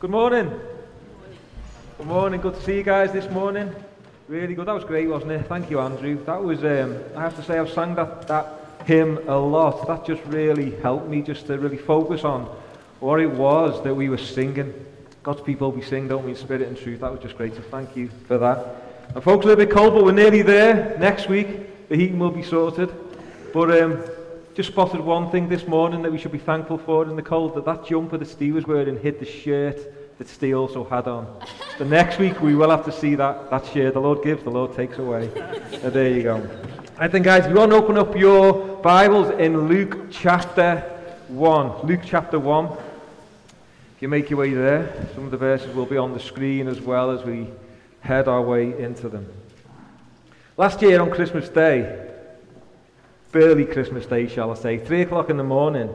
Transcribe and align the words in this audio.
Good 0.00 0.08
morning. 0.08 0.50
Good 1.98 2.06
morning. 2.06 2.40
Good 2.40 2.54
to 2.54 2.62
see 2.62 2.78
you 2.78 2.82
guys 2.82 3.12
this 3.12 3.28
morning. 3.28 3.70
Really 4.28 4.54
good. 4.54 4.66
That 4.66 4.72
was 4.72 4.84
great, 4.84 5.06
wasn't 5.06 5.32
it? 5.32 5.46
Thank 5.46 5.70
you, 5.70 5.78
Andrew. 5.78 6.24
That 6.24 6.42
was, 6.42 6.64
um, 6.64 6.98
I 7.14 7.20
have 7.20 7.36
to 7.36 7.42
say, 7.42 7.58
I've 7.58 7.68
sang 7.68 7.96
that, 7.96 8.26
that 8.26 8.46
hymn 8.86 9.18
a 9.28 9.36
lot. 9.36 9.86
That 9.88 10.06
just 10.06 10.22
really 10.24 10.70
helped 10.76 11.06
me 11.06 11.20
just 11.20 11.48
to 11.48 11.58
really 11.58 11.76
focus 11.76 12.24
on 12.24 12.44
what 13.00 13.20
it 13.20 13.30
was 13.30 13.84
that 13.84 13.94
we 13.94 14.08
were 14.08 14.16
singing. 14.16 14.72
God's 15.22 15.42
people, 15.42 15.70
we 15.70 15.82
sing, 15.82 16.08
don't 16.08 16.24
we, 16.24 16.34
spirit 16.34 16.62
and 16.62 16.78
truth. 16.78 17.00
That 17.00 17.12
was 17.12 17.20
just 17.20 17.36
great. 17.36 17.54
So 17.54 17.60
thank 17.60 17.94
you 17.94 18.08
for 18.26 18.38
that. 18.38 19.12
And 19.14 19.22
folks, 19.22 19.44
a 19.44 19.48
little 19.48 19.62
bit 19.62 19.70
cold, 19.70 19.92
but 19.92 20.02
we're 20.02 20.12
nearly 20.12 20.40
there. 20.40 20.96
Next 20.98 21.28
week, 21.28 21.90
the 21.90 21.96
heating 21.96 22.18
will 22.18 22.30
be 22.30 22.42
sorted. 22.42 22.90
But 23.52 23.82
um, 23.82 24.02
just 24.54 24.70
spotted 24.70 25.00
one 25.00 25.30
thing 25.30 25.48
this 25.48 25.66
morning 25.66 26.02
that 26.02 26.10
we 26.10 26.18
should 26.18 26.32
be 26.32 26.38
thankful 26.38 26.78
for 26.78 27.04
in 27.04 27.14
the 27.14 27.22
cold, 27.22 27.54
that 27.54 27.64
that 27.64 27.86
jumper 27.86 28.18
that 28.18 28.26
Steve 28.26 28.54
was 28.54 28.66
wearing 28.66 28.98
hid 28.98 29.20
the 29.20 29.26
shirt 29.26 29.78
that 30.18 30.28
Steve 30.28 30.56
also 30.56 30.84
had 30.84 31.06
on. 31.06 31.26
So 31.78 31.84
next 31.84 32.18
week 32.18 32.40
we 32.42 32.54
will 32.54 32.70
have 32.70 32.84
to 32.84 32.92
see 32.92 33.14
that, 33.14 33.48
that 33.50 33.64
shirt. 33.66 33.94
The 33.94 34.00
Lord 34.00 34.22
gives, 34.22 34.42
the 34.42 34.50
Lord 34.50 34.74
takes 34.74 34.98
away. 34.98 35.30
And 35.82 35.92
there 35.92 36.10
you 36.10 36.22
go. 36.22 36.50
I 36.98 37.08
think, 37.08 37.24
guys, 37.24 37.44
if 37.44 37.50
you 37.50 37.56
want 37.56 37.70
to 37.70 37.76
open 37.78 37.96
up 37.96 38.16
your 38.16 38.76
Bibles 38.82 39.30
in 39.40 39.68
Luke 39.68 40.10
chapter 40.10 40.80
1. 41.28 41.86
Luke 41.86 42.00
chapter 42.04 42.38
1. 42.38 42.66
If 42.66 44.02
you 44.02 44.08
make 44.08 44.30
your 44.30 44.40
way 44.40 44.52
there, 44.52 44.92
some 45.14 45.24
of 45.24 45.30
the 45.30 45.36
verses 45.36 45.74
will 45.74 45.86
be 45.86 45.96
on 45.96 46.12
the 46.12 46.20
screen 46.20 46.66
as 46.66 46.80
well 46.80 47.12
as 47.12 47.24
we 47.24 47.46
head 48.00 48.28
our 48.28 48.42
way 48.42 48.78
into 48.78 49.08
them. 49.08 49.26
Last 50.56 50.82
year 50.82 51.00
on 51.00 51.10
Christmas 51.10 51.48
Day, 51.48 52.09
early 53.34 53.64
Christmas 53.64 54.06
Day, 54.06 54.26
shall 54.26 54.50
I 54.50 54.54
say, 54.54 54.78
three 54.78 55.02
o'clock 55.02 55.30
in 55.30 55.36
the 55.36 55.44
morning, 55.44 55.94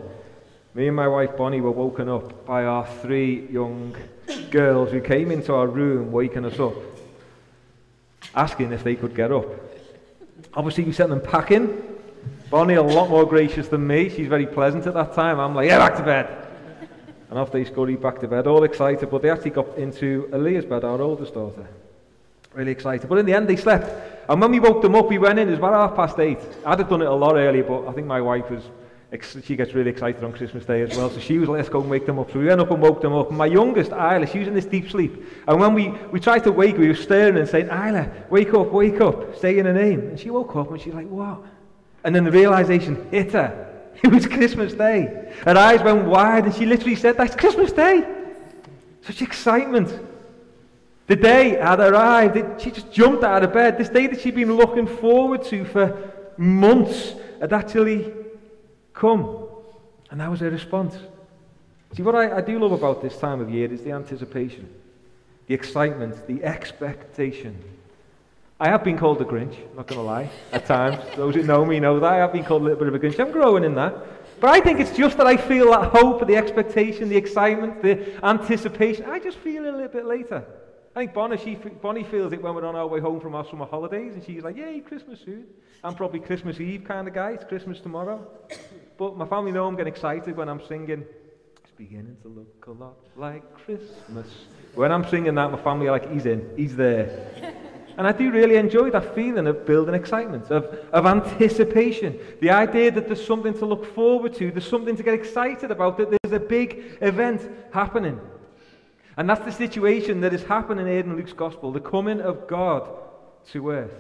me 0.74 0.88
and 0.88 0.96
my 0.96 1.08
wife 1.08 1.38
Bonnie 1.38 1.62
were 1.62 1.72
woken 1.72 2.10
up 2.10 2.46
by 2.46 2.66
our 2.66 2.86
three 2.86 3.48
young 3.50 3.96
girls 4.52 4.92
who 4.92 5.02
came 5.02 5.32
into 5.32 5.54
our 5.54 5.68
room 5.68 6.12
waking 6.12 6.46
us 6.46 6.60
up, 6.60 6.74
asking 8.34 8.72
if 8.72 8.84
they 8.84 8.96
could 8.96 9.16
get 9.16 9.32
up. 9.32 9.46
Obviously, 10.54 10.84
we 10.84 10.92
sent 10.92 11.10
them 11.10 11.22
packing. 11.22 11.82
Bonnie, 12.50 12.76
a 12.76 12.84
lot 12.84 13.10
more 13.10 13.26
gracious 13.26 13.68
than 13.68 13.86
me. 13.86 14.10
She's 14.10 14.28
very 14.28 14.46
pleasant 14.46 14.86
at 14.88 14.94
that 14.94 15.14
time. 15.14 15.40
I'm 15.40 15.56
like, 15.56 15.68
yeah, 15.68 15.78
back 15.78 15.98
to 15.98 16.04
bed. 16.04 16.48
And 17.30 17.40
off 17.40 17.52
they 17.52 17.66
scurried 17.66 18.02
back 18.02 18.20
to 18.20 18.28
bed, 18.28 18.48
all 18.48 18.64
excited, 18.64 19.10
but 19.10 19.22
they 19.22 19.30
actually 19.30 19.52
got 19.52 19.78
into 19.78 20.30
Aaliyah's 20.32 20.66
bed, 20.66 20.84
our 20.84 21.02
oldest 21.02 21.34
daughter. 21.34 21.68
Really 22.54 22.72
excited. 22.72 23.10
But 23.10 23.18
in 23.18 23.26
the 23.26 23.34
end, 23.34 23.48
they 23.50 23.56
slept. 23.56 24.15
And 24.28 24.42
when 24.42 24.52
we 24.52 24.60
woke 24.60 24.82
them 24.82 24.96
up, 24.96 25.08
we 25.08 25.18
went 25.18 25.40
in, 25.40 25.48
it 25.48 25.52
was 25.52 25.60
about 25.60 25.74
half 25.74 25.96
past 25.96 26.20
eight. 26.20 26.40
I'd 26.66 26.80
have 26.80 26.90
done 26.90 27.02
it 27.02 27.08
a 27.08 27.14
lot 27.14 27.36
earlier, 27.36 27.64
but 27.64 27.88
I 27.88 27.92
think 27.92 28.08
my 28.08 28.22
wife 28.22 28.50
was, 28.50 28.64
she 29.44 29.56
gets 29.56 29.74
really 29.74 29.92
excited 29.92 30.24
on 30.24 30.34
Christmas 30.34 30.66
Day 30.66 30.82
as 30.82 30.98
well. 30.98 31.10
So 31.10 31.20
she 31.20 31.38
was 31.38 31.48
let's 31.48 31.70
go 31.70 31.82
and 31.82 31.90
wake 31.90 32.06
them 32.06 32.18
up. 32.18 32.32
So 32.32 32.40
we 32.40 32.46
went 32.46 32.60
up 32.60 32.72
and 32.72 32.82
woke 32.82 33.02
them 33.02 33.14
up. 33.14 33.30
And 33.30 33.38
my 33.38 33.46
youngest, 33.46 33.92
Isla, 33.92 34.26
she 34.28 34.40
was 34.40 34.48
in 34.48 34.54
this 34.54 34.66
deep 34.66 34.90
sleep. 34.90 35.24
And 35.48 35.60
when 35.60 35.74
we, 35.74 35.90
we 36.12 36.20
tried 36.20 36.44
to 36.46 36.52
wake 36.52 36.76
her, 36.76 36.82
we 36.82 36.88
were 36.88 36.96
staring 36.96 37.38
and 37.38 37.48
saying, 37.48 37.68
Isla, 37.68 38.12
wake 38.30 38.54
up, 38.54 38.72
wake 38.72 39.00
up, 39.00 39.38
saying 39.38 39.66
her 39.66 39.74
name. 39.74 40.00
And 40.00 40.20
she 40.20 40.32
woke 40.32 40.56
up 40.56 40.72
and 40.72 40.82
she's 40.82 40.94
like, 40.94 41.08
what? 41.08 41.42
And 42.04 42.16
then 42.16 42.24
the 42.24 42.32
realization 42.32 43.08
hit 43.12 43.34
her. 43.34 43.64
It 44.04 44.12
was 44.12 44.28
Christmas 44.28 44.74
Day. 44.74 45.32
Her 45.46 45.58
eyes 45.58 45.82
went 45.82 46.04
wide 46.06 46.44
and 46.44 46.54
she 46.54 46.66
literally 46.66 46.96
said, 46.96 47.16
that's 47.16 47.34
Christmas 47.34 47.72
Day. 47.72 48.06
Such 49.04 49.22
excitement. 49.22 49.98
The 51.08 51.16
day 51.16 51.50
had 51.50 51.80
arrived. 51.80 52.62
She 52.62 52.72
just 52.72 52.92
jumped 52.92 53.24
out 53.24 53.44
of 53.44 53.54
bed. 53.54 53.78
This 53.78 53.90
day 53.90 54.08
that 54.08 54.22
she'd 54.22 54.36
been 54.36 54.54
looking 54.54 54.88
forward 54.88 55.44
to 55.46 55.64
for 55.66 56.12
months 56.38 57.14
had 57.40 57.54
actually 57.54 58.12
come. 58.94 59.48
And 60.10 60.20
that 60.20 60.32
was 60.32 60.40
her 60.40 60.50
response. 60.50 60.96
See, 61.96 62.02
what 62.02 62.16
I, 62.16 62.38
I 62.38 62.42
do 62.42 62.60
love 62.60 62.72
about 62.72 63.02
this 63.02 63.18
time 63.18 63.40
of 63.40 63.50
year 63.50 63.72
is 63.72 63.84
the 63.84 63.92
anticipation, 63.92 64.68
the 65.48 65.54
excitement, 65.54 66.28
the 66.28 66.44
expectation. 66.44 67.64
I 68.60 68.70
have 68.70 68.84
been 68.84 68.98
called 68.98 69.22
a 69.22 69.26
Grinch, 69.26 69.56
not 69.76 69.88
going 69.88 70.00
to 70.00 70.02
lie, 70.02 70.30
at 70.52 70.66
times. 70.66 70.98
Those 71.16 71.36
who 71.36 71.44
know 71.44 71.64
me 71.66 71.80
know 71.80 72.00
that. 72.00 72.14
I 72.14 72.18
have 72.18 72.34
been 72.34 72.44
called 72.44 72.64
a 72.64 72.66
little 72.66 72.80
bit 72.80 72.88
of 72.88 72.96
a 72.96 73.00
Grinch. 73.00 73.20
I'm 73.20 73.32
growing 73.32 73.64
in 73.64 73.76
that. 73.76 73.96
But 74.40 74.50
I 74.50 74.60
think 74.60 74.80
it's 74.80 74.96
just 74.96 75.18
that 75.18 75.28
I 75.28 75.38
feel 75.38 75.72
that 75.72 75.92
hope, 75.92 76.26
the 76.26 76.36
expectation, 76.36 77.10
the 77.10 77.18
excitement, 77.18 77.82
the 77.82 78.26
anticipation. 78.26 79.06
I 79.06 79.20
just 79.20 79.38
feel 79.38 79.66
it 79.66 79.70
a 79.70 79.72
little 79.72 79.88
bit 79.88 80.06
later. 80.06 80.44
I 80.96 81.00
think 81.00 81.14
Bonnie, 81.14 81.38
she, 81.38 81.56
Bonnie 81.56 82.06
feels 82.06 82.32
it 82.32 82.42
when 82.42 82.56
we're 82.56 82.66
on 82.66 82.78
our 82.78 82.88
way 82.88 83.02
home 83.02 83.20
from 83.20 83.36
our 83.36 83.46
summer 83.46 83.66
holidays, 83.66 84.14
and 84.14 84.24
she's 84.24 84.44
like, 84.44 84.56
yay, 84.56 84.80
Christmas 84.80 85.20
soon. 85.20 85.46
I'm 85.84 85.94
probably 85.94 86.22
Christmas 86.22 86.62
Eve 86.62 86.86
kind 86.86 87.06
of 87.06 87.14
guy. 87.14 87.32
It's 87.32 87.44
Christmas 87.44 87.82
tomorrow. 87.82 88.26
But 88.98 89.18
my 89.18 89.26
family 89.26 89.52
know 89.52 89.68
I'm 89.68 89.76
getting 89.76 89.92
excited 89.92 90.38
when 90.38 90.48
I'm 90.48 90.66
singing, 90.66 91.04
it's 91.62 91.72
beginning 91.76 92.16
to 92.22 92.30
look 92.30 92.66
a 92.68 92.72
lot 92.72 92.96
like 93.18 93.44
Christmas. 93.66 94.28
When 94.74 94.90
I'm 94.90 95.06
singing 95.10 95.36
that, 95.36 95.52
my 95.52 95.62
family 95.62 95.90
are 95.90 95.92
like, 95.92 96.10
he's 96.14 96.26
in, 96.26 96.50
he's 96.56 96.78
there. 96.78 97.54
And 97.98 98.06
I 98.06 98.12
do 98.12 98.30
really 98.30 98.58
enjoy 98.58 98.90
that 98.90 99.16
feeling 99.16 99.48
of 99.48 99.66
building 99.66 99.96
excitement, 99.96 100.52
of, 100.52 100.66
of 100.92 101.06
anticipation. 101.06 102.20
The 102.42 102.50
idea 102.50 102.92
that 102.92 103.08
there's 103.08 103.26
something 103.26 103.54
to 103.54 103.66
look 103.66 103.86
forward 103.96 104.34
to, 104.34 104.52
there's 104.52 104.68
something 104.68 104.98
to 104.98 105.04
get 105.04 105.14
excited 105.14 105.72
about, 105.72 105.98
that 106.00 106.10
there's 106.10 106.34
a 106.34 106.46
big 106.46 106.98
event 107.00 107.50
happening. 107.72 108.20
And 109.18 109.30
that's 109.30 109.46
the 109.46 109.52
situation 109.52 110.22
that 110.22 110.34
is 110.34 110.44
happening 110.44 110.88
here 110.88 111.00
in 111.00 111.16
Luke's 111.16 111.34
gospel 111.34 111.72
the 111.72 111.80
coming 111.80 112.22
of 112.22 112.48
God 112.48 112.90
to 113.52 113.70
earth. 113.70 113.94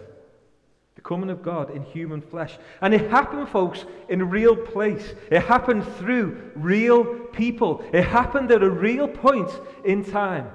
The 0.95 1.01
coming 1.01 1.29
of 1.29 1.41
God 1.41 1.71
in 1.71 1.83
human 1.83 2.21
flesh. 2.21 2.57
And 2.81 2.93
it 2.93 3.09
happened, 3.09 3.49
folks, 3.49 3.85
in 4.07 4.21
a 4.21 4.25
real 4.25 4.55
place. 4.55 5.13
It 5.29 5.41
happened 5.41 5.85
through 5.97 6.51
real 6.55 7.03
people. 7.05 7.83
It 7.91 8.03
happened 8.03 8.51
at 8.51 8.63
a 8.63 8.69
real 8.69 9.07
point 9.07 9.49
in 9.83 10.05
time. 10.05 10.49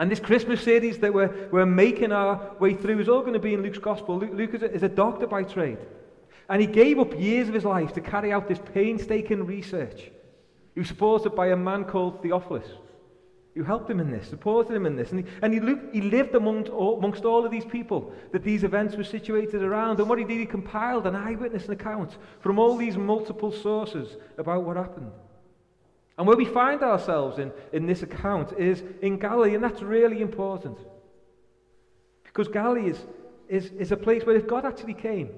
And 0.00 0.10
this 0.10 0.18
Christmas 0.18 0.60
series 0.62 0.98
that 1.00 1.14
we're, 1.14 1.48
we're 1.52 1.66
making 1.66 2.10
our 2.10 2.56
way 2.58 2.74
through 2.74 2.98
is 3.00 3.08
all 3.08 3.20
going 3.20 3.34
to 3.34 3.38
be 3.38 3.54
in 3.54 3.62
Luke's 3.62 3.78
gospel. 3.78 4.18
Luke, 4.18 4.32
Luke 4.32 4.54
is, 4.54 4.62
a, 4.62 4.72
is 4.72 4.82
a 4.82 4.88
doctor 4.88 5.26
by 5.26 5.44
trade. 5.44 5.78
And 6.48 6.60
he 6.60 6.66
gave 6.66 6.98
up 6.98 7.18
years 7.18 7.46
of 7.46 7.54
his 7.54 7.64
life 7.64 7.92
to 7.92 8.00
carry 8.00 8.32
out 8.32 8.48
this 8.48 8.58
painstaking 8.74 9.46
research. 9.46 10.10
He 10.74 10.80
was 10.80 10.88
supported 10.88 11.30
by 11.30 11.48
a 11.48 11.56
man 11.56 11.84
called 11.84 12.22
Theophilus 12.22 12.66
who 13.54 13.64
helped 13.64 13.90
him 13.90 13.98
in 13.98 14.10
this, 14.10 14.28
supported 14.28 14.74
him 14.74 14.86
in 14.86 14.96
this. 14.96 15.10
And 15.10 15.20
he, 15.20 15.26
and 15.42 15.52
he, 15.52 15.60
looked, 15.60 15.94
he 15.94 16.00
lived 16.00 16.34
amongst 16.34 16.70
all, 16.70 16.98
amongst 16.98 17.24
all 17.24 17.44
of 17.44 17.50
these 17.50 17.64
people 17.64 18.12
that 18.32 18.44
these 18.44 18.62
events 18.62 18.96
were 18.96 19.04
situated 19.04 19.62
around. 19.62 19.98
And 19.98 20.08
what 20.08 20.18
he 20.18 20.24
did, 20.24 20.38
he 20.38 20.46
compiled 20.46 21.06
an 21.06 21.16
eyewitness 21.16 21.68
account 21.68 22.16
from 22.40 22.58
all 22.58 22.76
these 22.76 22.96
multiple 22.96 23.50
sources 23.50 24.16
about 24.38 24.62
what 24.64 24.76
happened. 24.76 25.10
And 26.16 26.26
where 26.26 26.36
we 26.36 26.44
find 26.44 26.82
ourselves 26.82 27.38
in, 27.38 27.50
in 27.72 27.86
this 27.86 28.02
account 28.02 28.52
is 28.58 28.84
in 29.02 29.18
Galilee, 29.18 29.54
and 29.54 29.64
that's 29.64 29.82
really 29.82 30.20
important. 30.20 30.78
Because 32.24 32.46
Galilee 32.46 32.90
is, 32.90 33.04
is, 33.48 33.72
is 33.72 33.90
a 33.90 33.96
place 33.96 34.24
where 34.24 34.36
if 34.36 34.46
God 34.46 34.64
actually 34.64 34.94
came, 34.94 35.30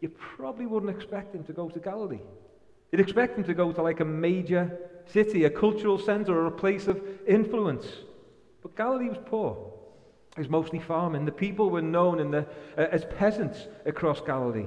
you 0.00 0.10
probably 0.10 0.66
wouldn't 0.66 0.94
expect 0.94 1.34
him 1.34 1.44
to 1.44 1.52
go 1.52 1.70
to 1.70 1.78
Galilee. 1.78 2.20
You'd 2.96 3.02
expect 3.02 3.36
him 3.36 3.44
to 3.44 3.52
go 3.52 3.72
to 3.72 3.82
like 3.82 4.00
a 4.00 4.06
major 4.06 4.74
city, 5.04 5.44
a 5.44 5.50
cultural 5.50 5.98
center, 5.98 6.32
or 6.32 6.46
a 6.46 6.50
place 6.50 6.86
of 6.86 6.98
influence. 7.26 7.84
But 8.62 8.74
Galilee 8.74 9.10
was 9.10 9.18
poor. 9.26 9.70
It 10.34 10.38
was 10.38 10.48
mostly 10.48 10.78
farming. 10.78 11.26
The 11.26 11.30
people 11.30 11.68
were 11.68 11.82
known 11.82 12.30
the, 12.30 12.46
uh, 12.78 12.86
as 12.90 13.04
peasants 13.18 13.66
across 13.84 14.22
Galilee. 14.22 14.64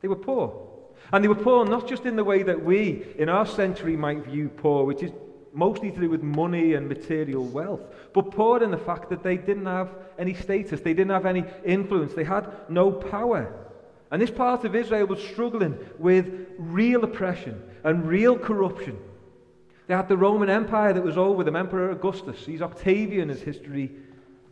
They 0.00 0.06
were 0.06 0.14
poor. 0.14 0.64
And 1.12 1.24
they 1.24 1.28
were 1.28 1.34
poor 1.34 1.66
not 1.66 1.88
just 1.88 2.06
in 2.06 2.14
the 2.14 2.22
way 2.22 2.44
that 2.44 2.64
we 2.64 3.04
in 3.18 3.28
our 3.28 3.44
century 3.44 3.96
might 3.96 4.24
view 4.24 4.48
poor, 4.48 4.84
which 4.84 5.02
is 5.02 5.10
mostly 5.52 5.90
to 5.90 5.98
do 5.98 6.08
with 6.08 6.22
money 6.22 6.74
and 6.74 6.88
material 6.88 7.46
wealth, 7.46 7.80
but 8.12 8.30
poor 8.30 8.62
in 8.62 8.70
the 8.70 8.78
fact 8.78 9.10
that 9.10 9.24
they 9.24 9.36
didn't 9.36 9.66
have 9.66 9.92
any 10.20 10.34
status, 10.34 10.82
they 10.82 10.94
didn't 10.94 11.10
have 11.10 11.26
any 11.26 11.42
influence, 11.64 12.14
they 12.14 12.22
had 12.22 12.48
no 12.68 12.92
power. 12.92 13.65
And 14.10 14.22
this 14.22 14.30
part 14.30 14.64
of 14.64 14.74
Israel 14.74 15.06
was 15.06 15.22
struggling 15.22 15.78
with 15.98 16.46
real 16.58 17.04
oppression 17.04 17.62
and 17.84 18.06
real 18.06 18.38
corruption. 18.38 18.98
They 19.86 19.94
had 19.94 20.08
the 20.08 20.16
Roman 20.16 20.50
Empire 20.50 20.92
that 20.92 21.02
was 21.02 21.16
over 21.16 21.44
them, 21.44 21.56
Emperor 21.56 21.90
Augustus. 21.90 22.44
He's 22.44 22.62
Octavian, 22.62 23.30
as 23.30 23.40
history 23.40 23.92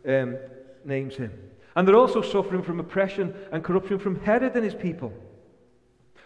um, 0.07 0.37
names 0.83 1.15
him. 1.15 1.31
And 1.75 1.87
they're 1.87 1.95
also 1.95 2.21
suffering 2.21 2.63
from 2.63 2.79
oppression 2.79 3.33
and 3.51 3.63
corruption 3.63 3.99
from 3.99 4.19
Herod 4.21 4.55
and 4.55 4.63
his 4.63 4.75
people. 4.75 5.11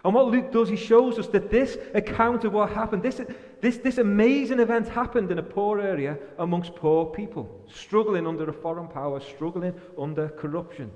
And 0.06 0.14
what 0.14 0.28
Luke 0.28 0.52
does, 0.52 0.70
he 0.70 0.78
shows 0.78 1.20
us 1.20 1.28
that 1.28 1.52
this 1.52 1.78
account 1.94 2.46
of 2.46 2.54
what 2.54 2.72
happened, 2.72 3.04
this, 3.04 3.20
this, 3.60 3.78
this 3.78 3.98
amazing 3.98 4.60
event 4.60 4.88
happened 4.88 5.30
in 5.30 5.40
a 5.40 5.44
poor 5.44 5.82
area 5.82 6.18
amongst 6.38 6.76
poor 6.76 7.08
people, 7.08 7.50
struggling 7.68 8.26
under 8.26 8.50
a 8.50 8.54
foreign 8.54 8.88
power, 8.88 9.20
struggling 9.20 9.74
under 9.98 10.30
corruption. 10.30 10.90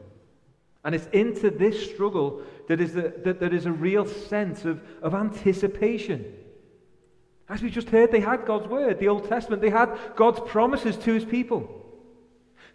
And 0.83 0.93
it's 0.93 1.07
into 1.07 1.49
this 1.49 1.89
struggle 1.91 2.41
that 2.67 2.81
is, 2.81 2.93
the, 2.93 3.13
that 3.23 3.39
there 3.39 3.53
is 3.53 3.65
a 3.65 3.71
real 3.71 4.05
sense 4.05 4.65
of, 4.65 4.81
of 5.01 5.13
anticipation. 5.13 6.25
As 7.47 7.61
we 7.61 7.69
just 7.69 7.89
heard, 7.89 8.11
they 8.11 8.19
had 8.19 8.45
God's 8.45 8.67
word, 8.67 8.99
the 8.99 9.07
Old 9.07 9.27
Testament. 9.29 9.61
They 9.61 9.69
had 9.69 9.97
God's 10.15 10.39
promises 10.39 10.97
to 10.97 11.13
his 11.13 11.25
people. 11.25 11.81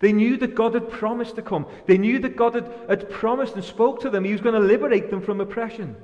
They 0.00 0.12
knew 0.12 0.36
that 0.38 0.54
God 0.54 0.74
had 0.74 0.90
promised 0.90 1.36
to 1.36 1.42
come. 1.42 1.66
They 1.86 1.98
knew 1.98 2.18
that 2.20 2.36
God 2.36 2.54
had, 2.54 2.72
had 2.88 3.10
promised 3.10 3.54
and 3.54 3.64
spoke 3.64 4.00
to 4.02 4.10
them. 4.10 4.24
He 4.24 4.32
was 4.32 4.40
going 4.40 4.54
to 4.54 4.66
liberate 4.66 5.10
them 5.10 5.20
from 5.20 5.40
oppression. 5.40 5.96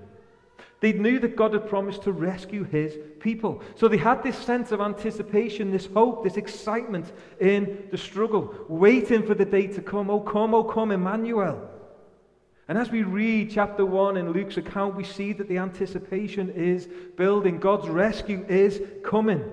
They 0.80 0.92
knew 0.92 1.18
that 1.20 1.36
God 1.36 1.54
had 1.54 1.68
promised 1.68 2.02
to 2.02 2.12
rescue 2.12 2.64
his 2.64 2.98
people. 3.20 3.62
So 3.76 3.88
they 3.88 3.96
had 3.96 4.22
this 4.22 4.36
sense 4.36 4.72
of 4.72 4.80
anticipation, 4.80 5.70
this 5.70 5.86
hope, 5.86 6.24
this 6.24 6.36
excitement 6.36 7.12
in 7.40 7.88
the 7.90 7.96
struggle, 7.96 8.54
waiting 8.68 9.24
for 9.24 9.34
the 9.34 9.44
day 9.44 9.68
to 9.68 9.80
come. 9.80 10.10
Oh, 10.10 10.20
come, 10.20 10.52
oh, 10.54 10.64
come, 10.64 10.90
Emmanuel. 10.90 11.70
And 12.66 12.78
as 12.78 12.90
we 12.90 13.02
read 13.02 13.50
chapter 13.50 13.84
1 13.84 14.16
in 14.16 14.32
Luke's 14.32 14.56
account, 14.56 14.94
we 14.94 15.04
see 15.04 15.34
that 15.34 15.48
the 15.48 15.58
anticipation 15.58 16.50
is 16.50 16.88
building. 17.16 17.58
God's 17.58 17.88
rescue 17.88 18.44
is 18.48 18.80
coming. 19.04 19.44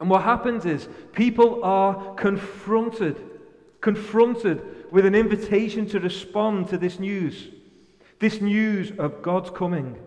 And 0.00 0.08
what 0.08 0.22
happens 0.22 0.64
is 0.64 0.88
people 1.12 1.62
are 1.64 2.14
confronted, 2.14 3.20
confronted 3.80 4.62
with 4.92 5.06
an 5.06 5.14
invitation 5.14 5.86
to 5.88 5.98
respond 5.98 6.68
to 6.68 6.78
this 6.78 7.00
news, 7.00 7.48
this 8.20 8.40
news 8.40 8.92
of 8.98 9.22
God's 9.22 9.50
coming. 9.50 9.98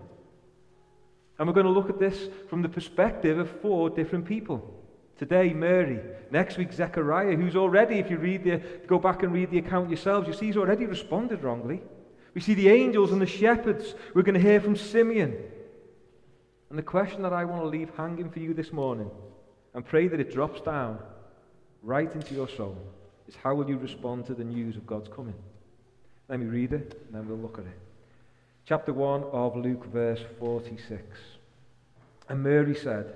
And 1.38 1.48
we're 1.48 1.54
going 1.54 1.66
to 1.66 1.72
look 1.72 1.90
at 1.90 2.00
this 2.00 2.30
from 2.50 2.62
the 2.62 2.70
perspective 2.70 3.38
of 3.38 3.50
four 3.62 3.90
different 3.90 4.26
people. 4.26 4.82
Today, 5.18 5.54
Mary. 5.54 6.00
Next 6.32 6.58
week, 6.58 6.72
Zechariah, 6.72 7.36
who's 7.36 7.56
already, 7.56 7.96
if 7.96 8.10
you 8.10 8.18
read 8.18 8.44
the, 8.44 8.62
go 8.88 8.98
back 8.98 9.24
and 9.24 9.34
read 9.34 9.52
the 9.52 9.60
account 9.60 9.90
yourselves, 9.90 10.28
you 10.28 10.34
see 10.34 10.48
he's 10.48 10.58
already 10.58 10.86
responded 10.86 11.44
wrongly. 11.44 11.82
We 12.34 12.42
see 12.42 12.54
the 12.54 12.70
angels 12.70 13.12
and 13.12 13.22
the 13.22 13.28
shepherds. 13.28 13.94
We're 14.14 14.24
going 14.24 14.36
to 14.36 14.42
hear 14.42 14.60
from 14.60 14.76
Simeon. 14.76 15.38
And 16.70 16.80
the 16.80 16.84
question 16.84 17.22
that 17.22 17.34
I 17.34 17.46
want 17.46 17.62
to 17.62 17.68
leave 17.68 17.92
hanging 17.96 18.30
for 18.30 18.40
you 18.40 18.54
this 18.54 18.74
morning, 18.74 19.10
and 19.76 19.86
pray 19.86 20.08
that 20.08 20.20
it 20.20 20.34
drops 20.34 20.62
down 20.62 21.00
right 21.84 22.12
into 22.14 22.34
your 22.34 22.50
soul, 22.50 22.78
is 23.28 23.36
how 23.36 23.54
will 23.54 23.70
you 23.70 23.78
respond 23.78 24.26
to 24.26 24.34
the 24.34 24.44
news 24.44 24.76
of 24.76 24.88
God's 24.88 25.10
coming? 25.10 25.36
Let 26.30 26.40
me 26.40 26.46
read 26.48 26.74
it, 26.74 27.00
and 27.06 27.16
then 27.16 27.28
we'll 27.28 27.38
look 27.38 27.60
at 27.60 27.66
it. 27.66 27.80
Chapter 28.66 28.94
1 28.94 29.24
of 29.24 29.56
Luke, 29.56 29.86
verse 29.86 30.22
46. 30.40 31.04
And 32.30 32.42
Mary 32.42 32.74
said, 32.74 33.14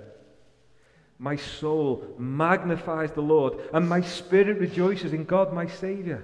My 1.17 1.35
soul 1.35 2.05
magnifies 2.17 3.11
the 3.11 3.21
Lord, 3.21 3.53
and 3.73 3.87
my 3.87 4.01
spirit 4.01 4.59
rejoices 4.59 5.13
in 5.13 5.23
God 5.23 5.53
my 5.53 5.65
Saviour. 5.65 6.23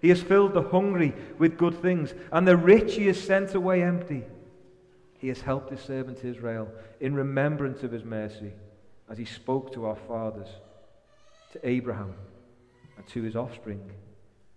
He 0.00 0.08
has 0.08 0.22
filled 0.22 0.54
the 0.54 0.62
hungry 0.62 1.14
with 1.38 1.58
good 1.58 1.80
things, 1.82 2.14
and 2.32 2.46
the 2.48 2.56
rich 2.56 2.94
he 2.94 3.06
has 3.06 3.20
sent 3.20 3.54
away 3.54 3.82
empty. 3.82 4.24
He 5.18 5.28
has 5.28 5.42
helped 5.42 5.70
his 5.70 5.80
servant 5.80 6.24
Israel 6.24 6.68
in 7.00 7.14
remembrance 7.14 7.82
of 7.82 7.92
his 7.92 8.04
mercy, 8.04 8.52
as 9.10 9.18
he 9.18 9.26
spoke 9.26 9.72
to 9.74 9.84
our 9.84 9.96
fathers, 9.96 10.48
to 11.52 11.68
Abraham, 11.68 12.14
and 12.96 13.06
to 13.08 13.22
his 13.22 13.36
offspring 13.36 13.90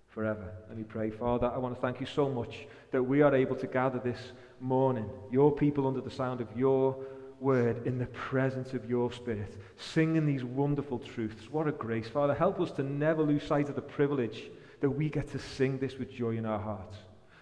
forever. 0.08 0.54
Let 0.70 0.78
me 0.78 0.84
pray. 0.84 1.10
Father, 1.10 1.48
I 1.48 1.58
want 1.58 1.76
to 1.76 1.82
thank 1.82 2.00
you 2.00 2.06
so 2.06 2.30
much 2.30 2.66
that 2.92 3.04
we 3.04 3.22
are 3.22 3.36
able 3.36 3.56
to 3.58 3.68
gather 3.68 4.00
this 4.00 4.32
morning, 4.62 5.10
your 5.32 5.52
people 5.52 5.88
under 5.88 6.02
the 6.02 6.12
sound 6.12 6.40
of 6.40 6.48
your 6.56 6.96
word 7.42 7.86
in 7.86 7.98
the 7.98 8.06
presence 8.06 8.74
of 8.74 8.90
your 8.90 9.12
spirit, 9.12 9.58
singing 9.76 10.26
these 10.26 10.46
wonderful 10.46 11.00
truths. 11.00 11.50
What 11.52 11.68
a 11.68 11.74
grace. 11.74 12.08
Father, 12.08 12.34
help 12.34 12.62
us 12.62 12.72
to 12.74 12.84
never 12.84 13.24
lose 13.24 13.44
sight 13.44 13.68
of 13.68 13.76
the 13.76 13.82
privilege 13.82 14.50
that 14.84 14.90
we 14.90 15.08
get 15.08 15.32
to 15.32 15.40
sing 15.40 15.78
this 15.78 15.98
with 15.98 16.12
joy 16.12 16.32
in 16.32 16.46
our 16.46 16.60
hearts. 16.60 16.98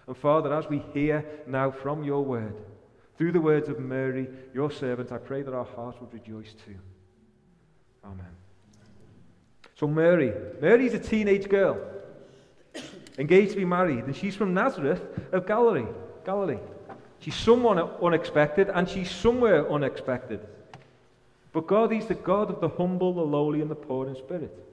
And 0.06 0.16
Father, 0.16 0.54
as 0.54 0.68
we 0.68 0.78
hear 0.94 1.26
now 1.48 1.72
from 1.72 2.04
your 2.04 2.24
word, 2.24 2.54
through 3.18 3.32
the 3.32 3.40
words 3.40 3.68
of 3.68 3.80
Mary, 3.80 4.28
your 4.54 4.70
servant, 4.70 5.10
I 5.10 5.18
pray 5.18 5.42
that 5.42 5.52
our 5.52 5.64
hearts 5.64 6.00
would 6.00 6.14
rejoice 6.14 6.54
too. 6.64 6.76
Amen. 8.04 8.30
So, 9.74 9.88
Mary, 9.88 10.32
Mary's 10.60 10.94
a 10.94 11.00
teenage 11.00 11.48
girl, 11.48 11.80
engaged 13.18 13.50
to 13.50 13.56
be 13.56 13.64
married, 13.64 14.04
and 14.04 14.14
she's 14.14 14.36
from 14.36 14.54
Nazareth 14.54 15.02
of 15.32 15.44
Galilee. 15.44 15.88
Galilee. 16.24 16.60
She's 17.18 17.34
someone 17.34 17.80
unexpected, 17.80 18.68
and 18.68 18.88
she's 18.88 19.10
somewhere 19.10 19.68
unexpected. 19.68 20.46
But 21.52 21.66
God 21.66 21.92
is 21.92 22.06
the 22.06 22.14
God 22.14 22.50
of 22.50 22.60
the 22.60 22.68
humble, 22.68 23.12
the 23.12 23.22
lowly, 23.22 23.62
and 23.62 23.70
the 23.70 23.74
poor 23.74 24.06
in 24.06 24.14
spirit. 24.14 24.71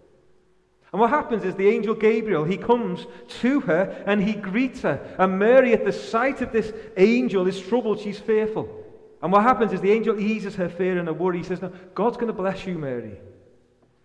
And 0.91 0.99
what 0.99 1.11
happens 1.11 1.43
is 1.43 1.55
the 1.55 1.69
angel 1.69 1.93
Gabriel, 1.93 2.43
he 2.43 2.57
comes 2.57 3.05
to 3.41 3.59
her 3.61 4.03
and 4.07 4.23
he 4.23 4.33
greets 4.33 4.81
her. 4.81 5.15
And 5.19 5.37
Mary, 5.37 5.73
at 5.73 5.85
the 5.85 5.93
sight 5.93 6.41
of 6.41 6.51
this 6.51 6.73
angel, 6.97 7.47
is 7.47 7.61
troubled. 7.61 7.99
She's 7.99 8.19
fearful. 8.19 8.67
And 9.21 9.31
what 9.31 9.43
happens 9.43 9.73
is 9.73 9.81
the 9.81 9.91
angel 9.91 10.19
eases 10.19 10.55
her 10.55 10.69
fear 10.69 10.97
and 10.97 11.07
her 11.07 11.13
worry. 11.13 11.39
He 11.39 11.43
says, 11.43 11.61
No, 11.61 11.71
God's 11.93 12.17
going 12.17 12.27
to 12.27 12.33
bless 12.33 12.65
you, 12.65 12.77
Mary. 12.77 13.19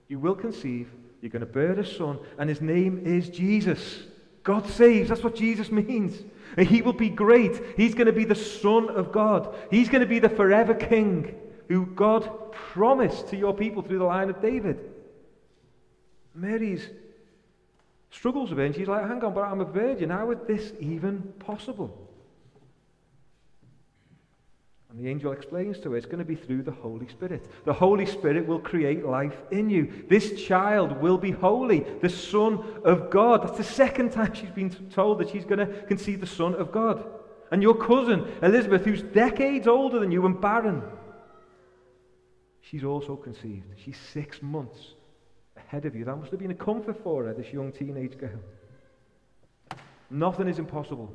You 0.09 0.19
will 0.19 0.35
conceive. 0.35 0.91
You're 1.21 1.31
going 1.31 1.41
to 1.41 1.47
bear 1.47 1.73
a 1.73 1.87
son, 1.87 2.19
and 2.37 2.51
his 2.51 2.61
name 2.61 3.03
is 3.07 3.31
Jesus. 3.31 4.03
God 4.43 4.67
saves. 4.67 5.09
That's 5.09 5.25
what 5.25 5.35
Jesus 5.35 5.71
means. 5.73 6.23
And 6.59 6.69
he 6.69 6.83
will 6.83 6.93
be 6.93 7.09
great. 7.09 7.61
He's 7.77 7.95
going 7.95 8.07
to 8.07 8.13
be 8.13 8.25
the 8.25 8.35
Son 8.35 8.91
of 8.91 9.11
God. 9.11 9.55
He's 9.71 9.89
going 9.89 10.03
to 10.03 10.07
be 10.07 10.19
the 10.19 10.29
forever 10.29 10.75
King 10.75 11.35
who 11.69 11.87
God 11.87 12.53
promised 12.53 13.29
to 13.29 13.37
your 13.37 13.55
people 13.55 13.83
through 13.83 13.99
the 13.99 14.05
line 14.05 14.29
of 14.29 14.43
David. 14.43 14.94
Mary's 16.35 16.89
struggles 18.11 18.53
a 18.53 18.55
bit, 18.55 18.67
and 18.67 18.75
she's 18.75 18.89
like, 18.89 19.07
hang 19.07 19.23
on, 19.23 19.35
but 19.35 19.43
I'm 19.43 19.61
a 19.61 19.65
virgin. 19.65 20.11
How 20.11 20.31
is 20.31 20.39
this 20.47 20.73
even 20.81 21.23
possible? 21.39 22.01
And 24.91 25.05
the 25.05 25.11
angel 25.11 25.33
explains 25.33 25.81
to 25.81 25.91
her 25.91 25.97
it's 25.97 26.07
going 26.07 26.21
to 26.21 26.25
be 26.25 26.37
through 26.37 26.63
the 26.63 26.71
Holy 26.71 27.09
Spirit. 27.09 27.45
The 27.65 27.73
Holy 27.73 28.07
Spirit 28.07 28.47
will 28.47 28.61
create 28.61 29.05
life 29.05 29.37
in 29.51 29.69
you. 29.69 30.05
This 30.09 30.41
child 30.41 31.01
will 31.01 31.19
be 31.19 31.33
holy, 31.33 31.81
the 32.01 32.09
Son 32.09 32.63
of 32.85 33.11
God. 33.11 33.43
That's 33.43 33.59
the 33.59 33.65
second 33.65 34.13
time 34.13 34.33
she's 34.35 34.51
been 34.51 34.71
told 34.91 35.19
that 35.19 35.31
she's 35.31 35.45
going 35.45 35.67
to 35.67 35.83
conceive 35.87 36.21
the 36.21 36.29
Son 36.29 36.55
of 36.55 36.71
God. 36.71 37.05
And 37.51 37.61
your 37.61 37.75
cousin, 37.75 38.25
Elizabeth, 38.41 38.85
who's 38.85 39.03
decades 39.03 39.67
older 39.67 39.99
than 39.99 40.13
you 40.13 40.25
and 40.27 40.41
barren, 40.41 40.83
she's 42.61 42.85
also 42.85 43.17
conceived. 43.17 43.67
She's 43.85 43.99
six 44.13 44.41
months 44.41 44.95
ahead 45.67 45.85
of 45.85 45.95
you. 45.95 46.05
That 46.05 46.17
must 46.17 46.31
have 46.31 46.41
been 46.41 46.51
a 46.51 46.55
comfort 46.55 47.03
for 47.03 47.25
her, 47.25 47.35
this 47.35 47.53
young 47.53 47.73
teenage 47.73 48.19
girl. 48.19 48.41
Nothing 50.11 50.49
is 50.49 50.59
impossible 50.59 51.15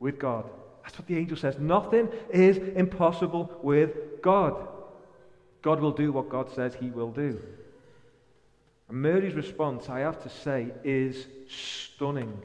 with 0.00 0.18
God. 0.18 0.48
That's 0.82 0.98
what 0.98 1.06
the 1.06 1.18
angel 1.18 1.36
says. 1.36 1.58
Nothing 1.58 2.08
is 2.30 2.56
impossible 2.56 3.58
with 3.62 4.22
God. 4.22 4.68
God 5.62 5.80
will 5.80 5.92
do 5.92 6.12
what 6.12 6.30
God 6.30 6.50
says 6.54 6.74
he 6.74 6.90
will 6.90 7.10
do. 7.10 7.40
And 8.88 9.02
Mary's 9.02 9.34
response, 9.34 9.88
I 9.88 10.00
have 10.00 10.22
to 10.22 10.30
say, 10.30 10.68
is 10.84 11.26
stunning. 11.48 12.40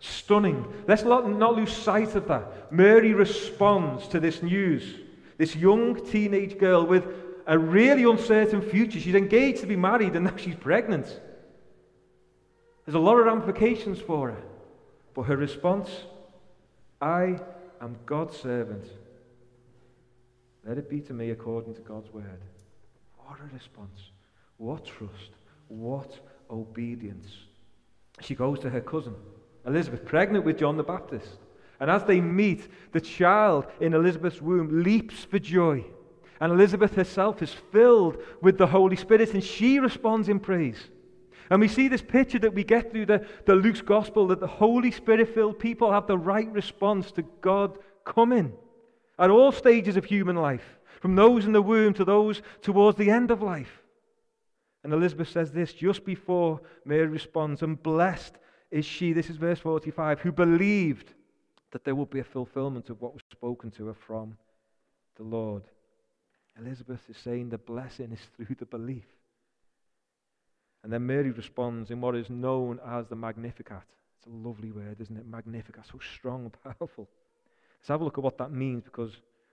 Stunning. 0.00 0.66
Let's 0.86 1.04
not, 1.04 1.30
not 1.30 1.56
lose 1.56 1.72
sight 1.72 2.14
of 2.14 2.28
that. 2.28 2.72
Mary 2.72 3.14
responds 3.14 4.08
to 4.08 4.20
this 4.20 4.42
news. 4.42 4.96
This 5.38 5.56
young 5.56 6.04
teenage 6.04 6.58
girl 6.58 6.84
with 6.84 7.06
a 7.46 7.58
really 7.58 8.04
uncertain 8.04 8.62
future. 8.62 9.00
She's 9.00 9.14
engaged 9.14 9.60
to 9.60 9.66
be 9.66 9.76
married 9.76 10.14
and 10.16 10.24
now 10.26 10.36
she's 10.36 10.54
pregnant. 10.54 11.06
There's 12.84 12.94
a 12.94 12.98
lot 12.98 13.18
of 13.18 13.26
ramifications 13.26 14.00
for 14.00 14.30
her. 14.30 14.42
But 15.14 15.22
her 15.22 15.36
response, 15.36 15.90
I 17.00 17.40
am 17.80 17.96
God's 18.06 18.36
servant. 18.36 18.84
Let 20.64 20.78
it 20.78 20.88
be 20.88 21.00
to 21.00 21.12
me 21.12 21.30
according 21.30 21.74
to 21.74 21.80
God's 21.80 22.12
word. 22.12 22.40
What 23.16 23.38
a 23.40 23.54
response. 23.54 24.00
What 24.56 24.84
trust. 24.84 25.30
What 25.68 26.18
obedience. 26.50 27.26
She 28.20 28.34
goes 28.34 28.58
to 28.60 28.70
her 28.70 28.80
cousin, 28.80 29.14
Elizabeth, 29.66 30.04
pregnant 30.04 30.44
with 30.44 30.58
John 30.58 30.76
the 30.76 30.82
Baptist. 30.82 31.38
And 31.78 31.90
as 31.90 32.04
they 32.04 32.20
meet, 32.20 32.68
the 32.92 33.00
child 33.00 33.66
in 33.80 33.94
Elizabeth's 33.94 34.42
womb 34.42 34.82
leaps 34.82 35.24
for 35.24 35.38
joy. 35.38 35.84
And 36.40 36.52
Elizabeth 36.52 36.94
herself 36.94 37.42
is 37.42 37.52
filled 37.52 38.16
with 38.40 38.56
the 38.56 38.66
Holy 38.66 38.96
Spirit 38.96 39.34
and 39.34 39.44
she 39.44 39.78
responds 39.78 40.28
in 40.28 40.40
praise. 40.40 40.90
And 41.50 41.60
we 41.60 41.68
see 41.68 41.88
this 41.88 42.02
picture 42.02 42.38
that 42.38 42.54
we 42.54 42.64
get 42.64 42.90
through 42.90 43.06
the, 43.06 43.26
the 43.44 43.54
Luke's 43.54 43.82
gospel 43.82 44.28
that 44.28 44.40
the 44.40 44.46
Holy 44.46 44.90
Spirit 44.90 45.34
filled 45.34 45.58
people 45.58 45.92
have 45.92 46.06
the 46.06 46.16
right 46.16 46.50
response 46.50 47.12
to 47.12 47.22
God 47.40 47.76
coming 48.04 48.52
at 49.18 49.30
all 49.30 49.52
stages 49.52 49.96
of 49.96 50.04
human 50.04 50.36
life, 50.36 50.78
from 51.02 51.14
those 51.14 51.44
in 51.44 51.52
the 51.52 51.60
womb 51.60 51.92
to 51.94 52.04
those 52.04 52.40
towards 52.62 52.96
the 52.96 53.10
end 53.10 53.30
of 53.30 53.42
life. 53.42 53.82
And 54.82 54.92
Elizabeth 54.92 55.28
says 55.28 55.52
this 55.52 55.74
just 55.74 56.04
before 56.04 56.60
Mary 56.84 57.06
responds, 57.06 57.62
and 57.62 57.82
blessed 57.82 58.36
is 58.70 58.86
she, 58.86 59.12
this 59.12 59.28
is 59.28 59.36
verse 59.36 59.58
45, 59.58 60.20
who 60.20 60.32
believed 60.32 61.12
that 61.72 61.84
there 61.84 61.94
would 61.94 62.10
be 62.10 62.20
a 62.20 62.24
fulfillment 62.24 62.88
of 62.88 63.00
what 63.00 63.12
was 63.12 63.22
spoken 63.30 63.70
to 63.72 63.88
her 63.88 63.94
from 63.94 64.36
the 65.16 65.24
Lord. 65.24 65.64
Elizabeth 66.58 67.00
is 67.08 67.16
saying 67.16 67.48
the 67.48 67.58
blessing 67.58 68.12
is 68.12 68.20
through 68.36 68.56
the 68.58 68.66
belief. 68.66 69.06
And 70.82 70.92
then 70.92 71.06
Mary 71.06 71.30
responds 71.30 71.90
in 71.90 72.00
what 72.00 72.16
is 72.16 72.30
known 72.30 72.80
as 72.86 73.06
the 73.06 73.16
Magnificat. 73.16 73.82
It's 74.18 74.26
a 74.26 74.48
lovely 74.48 74.72
word, 74.72 75.00
isn't 75.00 75.16
it? 75.16 75.26
Magnificat, 75.26 75.84
so 75.90 75.98
strong 76.16 76.44
and 76.44 76.76
powerful. 76.78 77.08
Let's 77.78 77.88
have 77.88 78.00
a 78.00 78.04
look 78.04 78.18
at 78.18 78.24
what 78.24 78.38
that 78.38 78.52
means 78.52 78.84
because 78.84 79.12